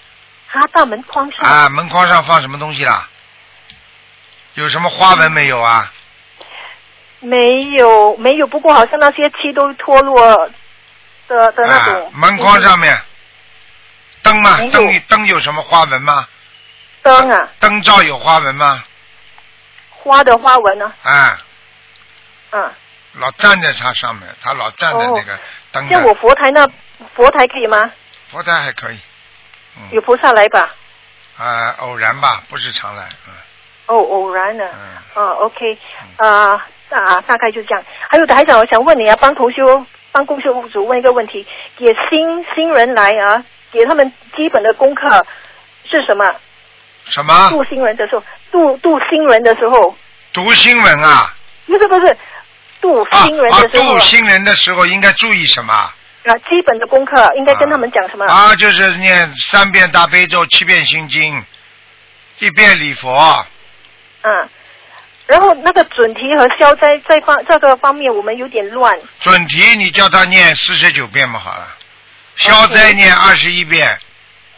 [0.51, 1.49] 啊，大门框上。
[1.49, 3.07] 啊，门框上放什么东西啦？
[4.55, 5.93] 有什么花纹没有啊？
[7.25, 10.49] 没有没有，不过好像那些漆都脱落
[11.27, 12.05] 的的那种。
[12.05, 13.01] 啊，门框上面
[14.21, 16.27] 灯嘛灯灯有什么花纹吗？
[17.01, 18.83] 灯啊，灯罩有花纹吗？
[19.89, 20.91] 花的花纹呢？
[21.03, 21.41] 啊，
[22.51, 22.71] 嗯，
[23.13, 25.39] 老站在它上面，它老站在那个
[25.71, 26.13] 灯像我。
[26.15, 26.67] 佛台那
[27.15, 27.91] 佛台可以吗？
[28.31, 28.99] 佛台还可以，
[29.91, 30.69] 有菩萨来吧？
[31.37, 33.33] 啊，偶然吧，不是常来，嗯
[33.87, 34.65] 哦，偶然的。
[34.65, 34.95] 嗯。
[35.15, 35.77] 哦，OK，
[36.17, 37.83] 啊、大大概就是这样。
[38.09, 45.25] 还有台长，我想问你啊，帮同修、帮共修组问一个问题：给新新人来啊，给他们基本的功课
[45.89, 46.29] 是什么？
[47.05, 47.49] 什么？
[47.49, 49.95] 度新人的时候，度度新人的时候，
[50.33, 51.33] 读新闻啊？
[51.65, 52.17] 不是不是，
[52.81, 53.61] 度啊新人啊！
[53.61, 55.73] 的时候读新人的时候应该注意什么？
[55.73, 58.25] 啊，基本的功课应该跟他们讲什么？
[58.25, 61.41] 啊，就是念三遍大悲咒，七遍心经，
[62.39, 63.45] 一遍礼佛。
[64.25, 64.49] 嗯，
[65.27, 68.99] 然后那个准提和消灾这方这个方面我们有点乱。
[69.21, 71.67] 准提你叫他念四十九遍嘛，好了。
[72.35, 73.97] 消灾念二十一遍，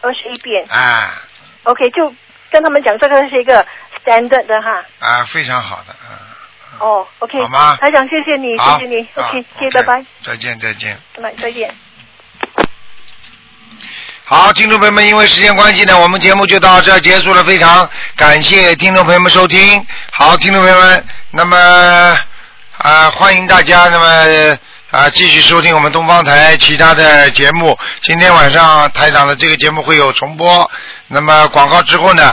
[0.01, 1.21] 二十一遍啊
[1.63, 2.13] ，OK，就
[2.49, 3.65] 跟他们讲这个是一个
[4.03, 4.83] standard 的哈。
[4.99, 6.17] 啊，非常好的，嗯。
[6.79, 10.97] 哦，OK，好吗台长，谢谢你，谢谢你，OK，谢谢，拜拜，再见再见。
[11.15, 11.75] 拜拜，再见。
[14.29, 17.41] 好，听众朋友们，因为时间关系呢，我们节目就到这结束了。
[17.45, 19.87] 非常感谢听众朋友们收听。
[20.11, 21.57] 好，听众朋友们，那么
[22.77, 24.57] 啊、欢迎大家那么
[24.91, 27.79] 啊、继续收听我们东方台其他的节目。
[28.03, 30.69] 今天晚上台长的这个节目会有重播。
[31.07, 32.25] 那么广告之后呢，